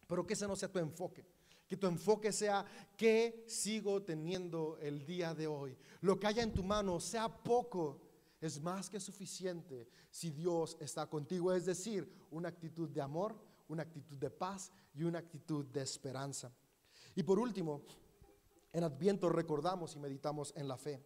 pero 0.07 0.25
que 0.25 0.35
ese 0.35 0.47
no 0.47 0.55
sea 0.55 0.71
tu 0.71 0.79
enfoque. 0.79 1.27
Que 1.67 1.77
tu 1.77 1.89
enfoque 1.89 2.31
sea 2.31 2.65
que 2.97 3.45
sigo 3.49 4.05
teniendo 4.05 4.79
el 4.81 5.05
día 5.05 5.35
de 5.35 5.49
hoy. 5.49 5.77
Lo 6.01 6.21
que 6.21 6.29
haya 6.29 6.45
en 6.45 6.55
tu 6.55 6.63
mano, 6.63 7.01
sea 7.01 7.29
poco, 7.29 8.04
es 8.45 8.61
más 8.61 8.91
que 8.91 9.01
suficiente 9.01 9.89
si 10.11 10.31
Dios 10.31 10.77
está 10.79 11.07
contigo. 11.07 11.51
Es 11.51 11.65
decir, 11.65 12.07
una 12.31 12.51
actitud 12.51 12.91
de 12.91 13.01
amor, 13.01 13.35
una 13.69 13.85
actitud 13.85 14.19
de 14.19 14.29
paz 14.29 14.71
y 14.93 15.03
una 15.03 15.21
actitud 15.21 15.65
de 15.65 15.81
esperanza. 15.81 16.53
Y 17.15 17.23
por 17.23 17.39
último, 17.39 17.87
en 18.71 18.85
Adviento 18.85 19.31
recordamos 19.31 19.97
y 19.97 19.99
meditamos 19.99 20.53
en 20.57 20.69
la 20.69 20.77
fe. 20.77 21.03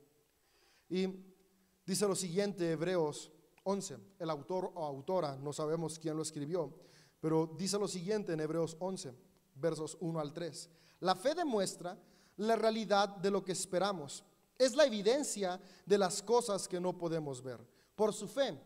Y 0.88 1.06
dice 1.86 2.08
lo 2.08 2.16
siguiente, 2.16 2.72
Hebreos 2.72 3.30
11, 3.62 3.98
el 4.18 4.30
autor 4.30 4.72
o 4.74 4.84
autora, 4.84 5.36
no 5.36 5.52
sabemos 5.52 6.00
quién 6.00 6.16
lo 6.16 6.22
escribió, 6.22 6.74
pero 7.20 7.54
dice 7.56 7.78
lo 7.78 7.86
siguiente 7.86 8.32
en 8.32 8.40
Hebreos 8.40 8.76
11, 8.80 9.14
versos 9.54 9.96
1 10.00 10.18
al 10.18 10.32
3. 10.32 10.70
La 11.00 11.14
fe 11.14 11.36
demuestra 11.36 11.96
la 12.38 12.56
realidad 12.56 13.08
de 13.10 13.30
lo 13.30 13.44
que 13.44 13.52
esperamos 13.52 14.24
es 14.58 14.74
la 14.74 14.84
evidencia 14.84 15.60
de 15.86 15.98
las 15.98 16.22
cosas 16.22 16.66
que 16.66 16.80
no 16.80 16.98
podemos 16.98 17.42
ver. 17.42 17.60
Por 17.94 18.12
su 18.12 18.28
fe, 18.28 18.58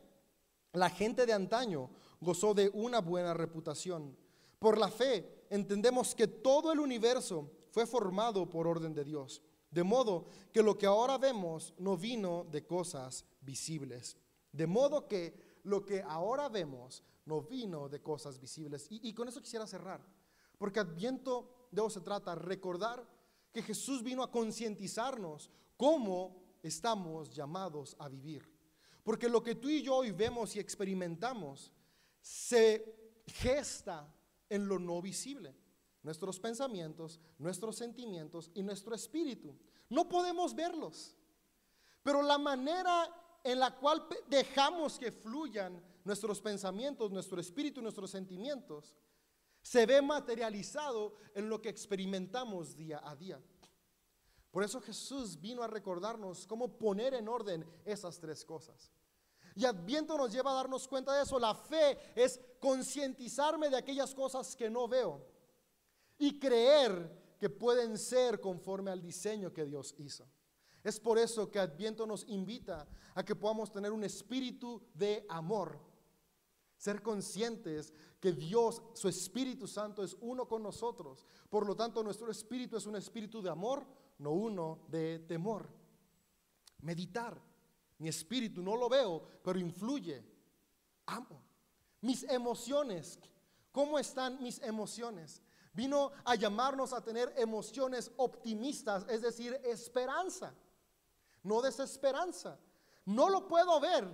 la 0.73 0.89
gente 0.89 1.27
de 1.27 1.33
antaño 1.33 1.91
gozó 2.21 2.55
de 2.55 2.71
una 2.73 3.01
buena 3.01 3.35
reputación. 3.35 4.17
Por 4.59 4.79
la 4.79 4.89
fe, 4.89 5.47
entendemos 5.51 6.15
que 6.15 6.27
todo 6.27 6.73
el 6.73 6.81
universo 6.81 7.51
fue 7.71 7.87
formado 7.87 8.49
por 8.49 8.67
orden 8.67 8.95
de 8.95 9.05
Dios. 9.05 9.43
De 9.71 9.83
modo 9.83 10.27
que 10.53 10.63
lo 10.63 10.77
que 10.77 10.87
ahora 10.87 11.19
vemos 11.19 11.75
no 11.79 11.97
vino 11.97 12.47
de 12.51 12.67
cosas 12.67 13.25
visibles. 13.41 14.17
De 14.53 14.67
modo 14.67 15.09
que 15.09 15.61
lo 15.65 15.85
que 15.85 16.03
ahora 16.03 16.49
vemos 16.49 17.03
no 17.25 17.43
vino 17.43 17.89
de 17.89 18.03
cosas 18.03 18.39
visibles. 18.39 18.87
Y, 18.91 19.13
con 19.15 19.29
eso 19.29 19.41
quisiera 19.41 19.67
cerrar. 19.67 20.01
Porque 20.59 20.81
Adviento 20.81 21.69
de 21.71 21.81
eso 21.81 21.91
se 21.91 22.01
trata, 22.01 22.35
recordar 22.35 23.07
que 23.53 23.63
Jesús 23.63 24.03
vino 24.03 24.23
a 24.23 24.31
concientizarnos 24.31 25.51
cómo 25.83 26.37
estamos 26.63 27.29
llamados 27.35 27.97
a 27.99 28.09
vivir. 28.09 28.49
Porque 29.03 29.29
lo 29.29 29.43
que 29.43 29.57
tú 29.57 29.69
y 29.69 29.83
yo 29.83 29.97
hoy 29.97 30.13
vemos 30.13 30.55
y 30.55 30.61
experimentamos 30.61 31.73
se 32.21 33.21
gesta 33.27 34.09
en 34.49 34.69
lo 34.69 34.79
no 34.79 35.03
visible. 35.03 35.53
Nuestros 36.05 36.39
pensamientos, 36.39 37.19
nuestros 37.37 37.75
sentimientos 37.75 38.53
y 38.55 38.63
nuestro 38.63 38.95
espíritu. 38.95 39.57
No 39.89 40.09
podemos 40.09 40.55
verlos. 40.55 41.17
Pero 42.05 42.23
la 42.23 42.39
manera 42.39 43.41
en 43.43 43.59
la 43.59 43.75
cual 43.75 44.07
dejamos 44.29 45.01
que 45.01 45.11
fluyan 45.11 45.85
nuestros 46.05 46.41
pensamientos, 46.41 47.11
nuestro 47.11 47.41
espíritu 47.41 47.81
y 47.81 47.83
nuestros 47.83 48.13
sentimientos 48.13 48.95
se 49.61 49.85
ve 49.85 50.01
materializado 50.01 51.17
en 51.35 51.49
lo 51.49 51.61
que 51.61 51.71
experimentamos 51.71 52.77
día 52.77 53.01
a 53.03 53.17
día. 53.17 53.43
Por 54.53 54.63
eso 54.63 54.81
Jesús 54.81 55.41
vino 55.41 55.63
a 55.63 55.67
recordarnos 55.67 56.47
cómo 56.47 56.79
poner 56.79 57.15
en 57.15 57.27
orden 57.27 57.67
esas 57.85 58.21
tres 58.21 58.45
cosas. 58.45 58.93
Y 59.57 59.65
Adviento 59.65 60.17
nos 60.17 60.31
lleva 60.31 60.53
a 60.53 60.55
darnos 60.55 60.87
cuenta 60.87 61.15
de 61.15 61.23
eso. 61.23 61.39
La 61.39 61.55
fe 61.55 61.99
es 62.15 62.39
concientizarme 62.61 63.71
de 63.71 63.79
aquellas 63.79 64.15
cosas 64.15 64.55
que 64.55 64.71
no 64.71 64.87
veo 64.87 65.27
y 66.19 66.39
creer 66.39 67.37
que 67.39 67.51
pueden 67.51 67.99
ser 67.99 68.41
conforme 68.41 68.91
al 68.91 69.03
diseño 69.03 69.53
que 69.53 69.65
Dios 69.65 69.95
hizo. 69.99 70.27
Es 70.85 71.01
por 71.01 71.19
eso 71.19 71.51
que 71.51 71.59
Adviento 71.59 72.07
nos 72.07 72.25
invita 72.29 72.87
a 73.15 73.25
que 73.25 73.35
podamos 73.35 73.73
tener 73.73 73.91
un 73.91 74.05
espíritu 74.05 74.83
de 74.95 75.25
amor. 75.29 75.79
Ser 76.77 77.03
conscientes 77.03 77.93
que 78.21 78.33
Dios, 78.33 78.83
su 78.95 79.09
Espíritu 79.09 79.67
Santo, 79.67 80.03
es 80.03 80.17
uno 80.21 80.49
con 80.49 80.63
nosotros. 80.63 81.25
Por 81.49 81.67
lo 81.67 81.77
tanto, 81.77 82.03
nuestro 82.03 82.31
espíritu 82.31 82.77
es 82.77 82.87
un 82.87 82.97
espíritu 82.97 83.41
de 83.41 83.51
amor, 83.51 83.87
no 84.23 84.33
uno 84.33 84.81
de 84.89 85.19
temor. 85.21 85.69
Meditar. 86.81 87.41
Mi 87.99 88.09
espíritu 88.09 88.63
no 88.63 88.77
lo 88.77 88.89
veo, 88.89 89.23
pero 89.43 89.59
influye. 89.59 90.25
Amo. 91.07 91.43
Mis 92.01 92.23
emociones. 92.25 93.19
¿Cómo 93.71 93.99
están 93.99 94.43
mis 94.43 94.61
emociones? 94.63 95.43
Vino 95.73 96.13
a 96.25 96.35
llamarnos 96.35 96.93
a 96.93 97.03
tener 97.03 97.33
emociones 97.37 98.11
optimistas, 98.17 99.07
es 99.09 99.23
decir, 99.23 99.59
esperanza 99.65 100.55
no 101.43 101.61
desesperanza. 101.61 102.59
No 103.05 103.29
lo 103.29 103.49
puedo 103.49 103.81
ver, 103.81 104.07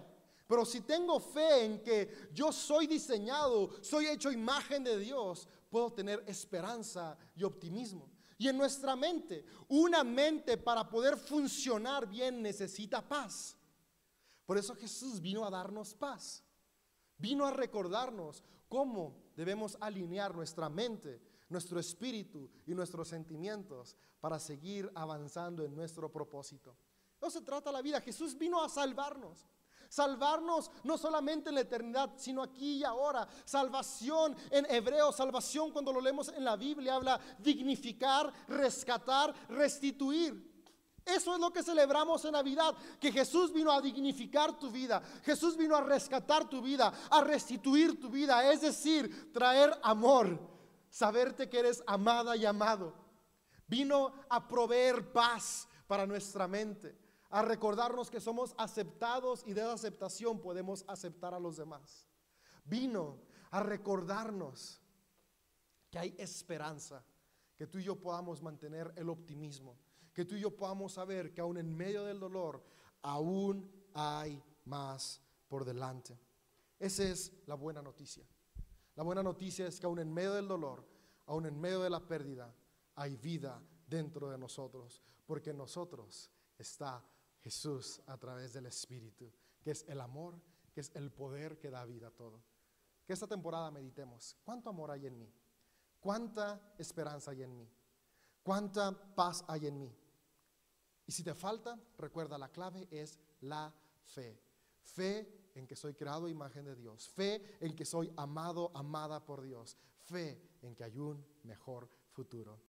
pero 0.47 0.65
si 0.65 0.81
tengo 0.81 1.21
fe 1.21 1.65
en 1.65 1.83
que 1.83 2.31
yo 2.33 2.53
soy 2.53 2.87
diseñado, 2.87 3.71
soy 3.83 4.07
hecho 4.07 4.31
imagen 4.31 4.83
de 4.83 4.99
Dios, 4.99 5.47
puedo 5.69 5.93
tener 5.93 6.25
esperanza 6.27 7.17
y 7.37 7.45
optimismo. 7.45 8.09
Y 8.39 8.49
en 8.49 8.57
nuestra 8.57 8.95
mente, 8.95 9.45
una 9.67 10.05
mente 10.05 10.57
para 10.57 10.89
poder 10.89 11.17
funcionar 11.17 12.07
bien 12.09 12.41
necesita 12.41 13.07
paz. 13.07 13.57
Por 14.47 14.57
eso 14.57 14.75
Jesús 14.77 15.21
vino 15.21 15.45
a 15.45 15.51
darnos 15.51 15.93
paz. 15.93 16.45
Vino 17.19 17.45
a 17.45 17.51
recordarnos 17.51 18.45
cómo 18.69 19.17
debemos 19.35 19.77
alinear 19.81 20.35
nuestra 20.35 20.69
mente, 20.69 21.21
nuestro 21.49 21.81
espíritu 21.81 22.49
y 22.65 22.75
nuestros 22.75 23.09
sentimientos 23.09 23.97
para 24.21 24.39
seguir 24.39 24.91
avanzando 24.95 25.65
en 25.65 25.75
nuestro 25.75 26.11
propósito. 26.11 26.77
No 27.21 27.31
se 27.31 27.41
trata 27.41 27.73
la 27.73 27.83
vida. 27.83 28.01
Jesús 28.01 28.39
vino 28.39 28.63
a 28.63 28.69
salvarnos. 28.69 29.47
Salvarnos 29.89 30.71
no 30.85 30.99
solamente 30.99 31.49
en 31.49 31.55
la 31.55 31.63
eternidad, 31.63 32.13
sino 32.17 32.43
aquí 32.43 32.79
y 32.79 32.85
ahora. 32.85 33.27
Salvación 33.45 34.37
en 34.51 34.67
hebreo, 34.71 35.13
salvación 35.13 35.71
cuando 35.71 35.93
lo 35.93 36.01
leemos 36.01 36.29
en 36.29 36.45
la 36.45 36.57
Biblia 36.57 36.95
habla 36.95 37.19
dignificar, 37.39 38.31
rescatar, 38.49 39.35
restituir. 39.49 40.47
Eso 41.07 41.33
es 41.33 41.41
lo 41.41 41.51
que 41.51 41.63
celebramos 41.63 42.23
en 42.27 42.33
Navidad, 42.33 42.77
que 43.01 43.11
Jesús 43.11 43.51
vino 43.51 43.73
a 43.73 43.81
dignificar 43.81 44.59
tu 44.59 44.71
vida, 44.71 45.03
Jesús 45.25 45.57
vino 45.57 45.75
a 45.75 45.81
rescatar 45.81 46.47
tu 46.51 46.61
vida, 46.61 46.93
a 47.11 47.25
restituir 47.25 47.99
tu 47.99 48.11
vida, 48.11 48.53
es 48.53 48.61
decir, 48.61 49.33
traer 49.33 49.73
amor, 49.83 50.39
saberte 50.91 51.49
que 51.49 51.61
eres 51.61 51.83
amada 51.87 52.37
y 52.37 52.45
amado. 52.45 52.93
Vino 53.67 54.13
a 54.29 54.47
proveer 54.47 55.11
paz 55.11 55.67
para 55.87 56.07
nuestra 56.07 56.47
mente 56.47 57.08
a 57.31 57.43
recordarnos 57.43 58.11
que 58.11 58.21
somos 58.21 58.55
aceptados 58.57 59.45
y 59.47 59.53
de 59.53 59.61
esa 59.61 59.73
aceptación 59.73 60.41
podemos 60.41 60.85
aceptar 60.89 61.35
a 61.35 61.41
los 61.41 61.57
demás. 61.57 62.07
Vino 62.65 63.19
a 63.51 63.63
recordarnos 63.63 64.81
que 65.91 65.99
hay 65.99 66.15
esperanza, 66.19 67.05
que 67.57 67.67
tú 67.67 67.79
y 67.79 67.85
yo 67.85 67.97
podamos 67.97 68.43
mantener 68.43 68.93
el 68.97 69.09
optimismo, 69.09 69.77
que 70.13 70.25
tú 70.25 70.37
y 70.37 70.41
yo 70.41 70.55
podamos 70.57 70.93
saber 70.93 71.33
que 71.33 71.41
aún 71.41 71.59
en 71.59 71.75
medio 71.75 72.05
del 72.05 72.21
dolor, 72.21 72.65
aún 73.03 73.71
hay 73.95 74.43
más 74.65 75.21
por 75.49 75.65
delante. 75.65 76.19
Esa 76.79 77.05
es 77.05 77.33
la 77.47 77.55
buena 77.55 77.83
noticia. 77.83 78.25
La 78.95 79.03
buena 79.03 79.23
noticia 79.23 79.67
es 79.67 79.79
que 79.79 79.87
aún 79.87 79.99
en 79.99 80.13
medio 80.13 80.35
del 80.35 80.49
dolor, 80.49 80.85
aún 81.27 81.47
en 81.47 81.61
medio 81.61 81.81
de 81.81 81.91
la 81.91 82.01
pérdida, 82.01 82.55
hay 82.95 83.17
vida 83.17 83.63
dentro 83.87 84.31
de 84.31 84.39
nosotros, 84.39 85.03
porque 85.27 85.53
nosotros 85.53 86.31
está 86.59 87.05
Jesús 87.43 88.01
a 88.07 88.17
través 88.19 88.53
del 88.53 88.67
Espíritu, 88.67 89.33
que 89.63 89.71
es 89.71 89.85
el 89.89 90.01
amor, 90.01 90.41
que 90.73 90.81
es 90.81 90.91
el 90.95 91.11
poder 91.11 91.59
que 91.59 91.71
da 91.71 91.85
vida 91.85 92.09
a 92.09 92.11
todo. 92.11 92.43
Que 93.07 93.13
esta 93.13 93.27
temporada 93.27 93.71
meditemos, 93.71 94.37
¿cuánto 94.45 94.71
amor 94.71 94.91
hay 94.91 95.07
en 95.07 95.19
mí? 95.19 95.33
¿Cuánta 96.01 96.75
esperanza 96.79 97.31
hay 97.31 97.43
en 97.43 97.57
mí? 97.57 97.69
¿Cuánta 98.43 99.15
paz 99.15 99.45
hay 99.49 99.67
en 99.67 99.79
mí? 99.79 99.95
Y 101.07 101.13
si 101.13 101.23
te 101.23 101.35
falta, 101.35 101.81
recuerda, 101.97 102.37
la 102.39 102.51
clave 102.51 102.87
es 102.91 103.19
la 103.41 103.75
fe. 104.05 104.39
Fe 104.83 105.51
en 105.55 105.67
que 105.67 105.75
soy 105.75 105.95
creado 105.95 106.29
imagen 106.29 106.65
de 106.65 106.77
Dios. 106.77 107.09
Fe 107.09 107.57
en 107.61 107.75
que 107.75 107.85
soy 107.85 108.13
amado, 108.17 108.71
amada 108.75 109.25
por 109.25 109.43
Dios. 109.43 109.77
Fe 110.05 110.59
en 110.63 110.75
que 110.75 110.85
hay 110.85 110.99
un 110.99 111.25
mejor 111.45 111.89
futuro. 112.11 112.61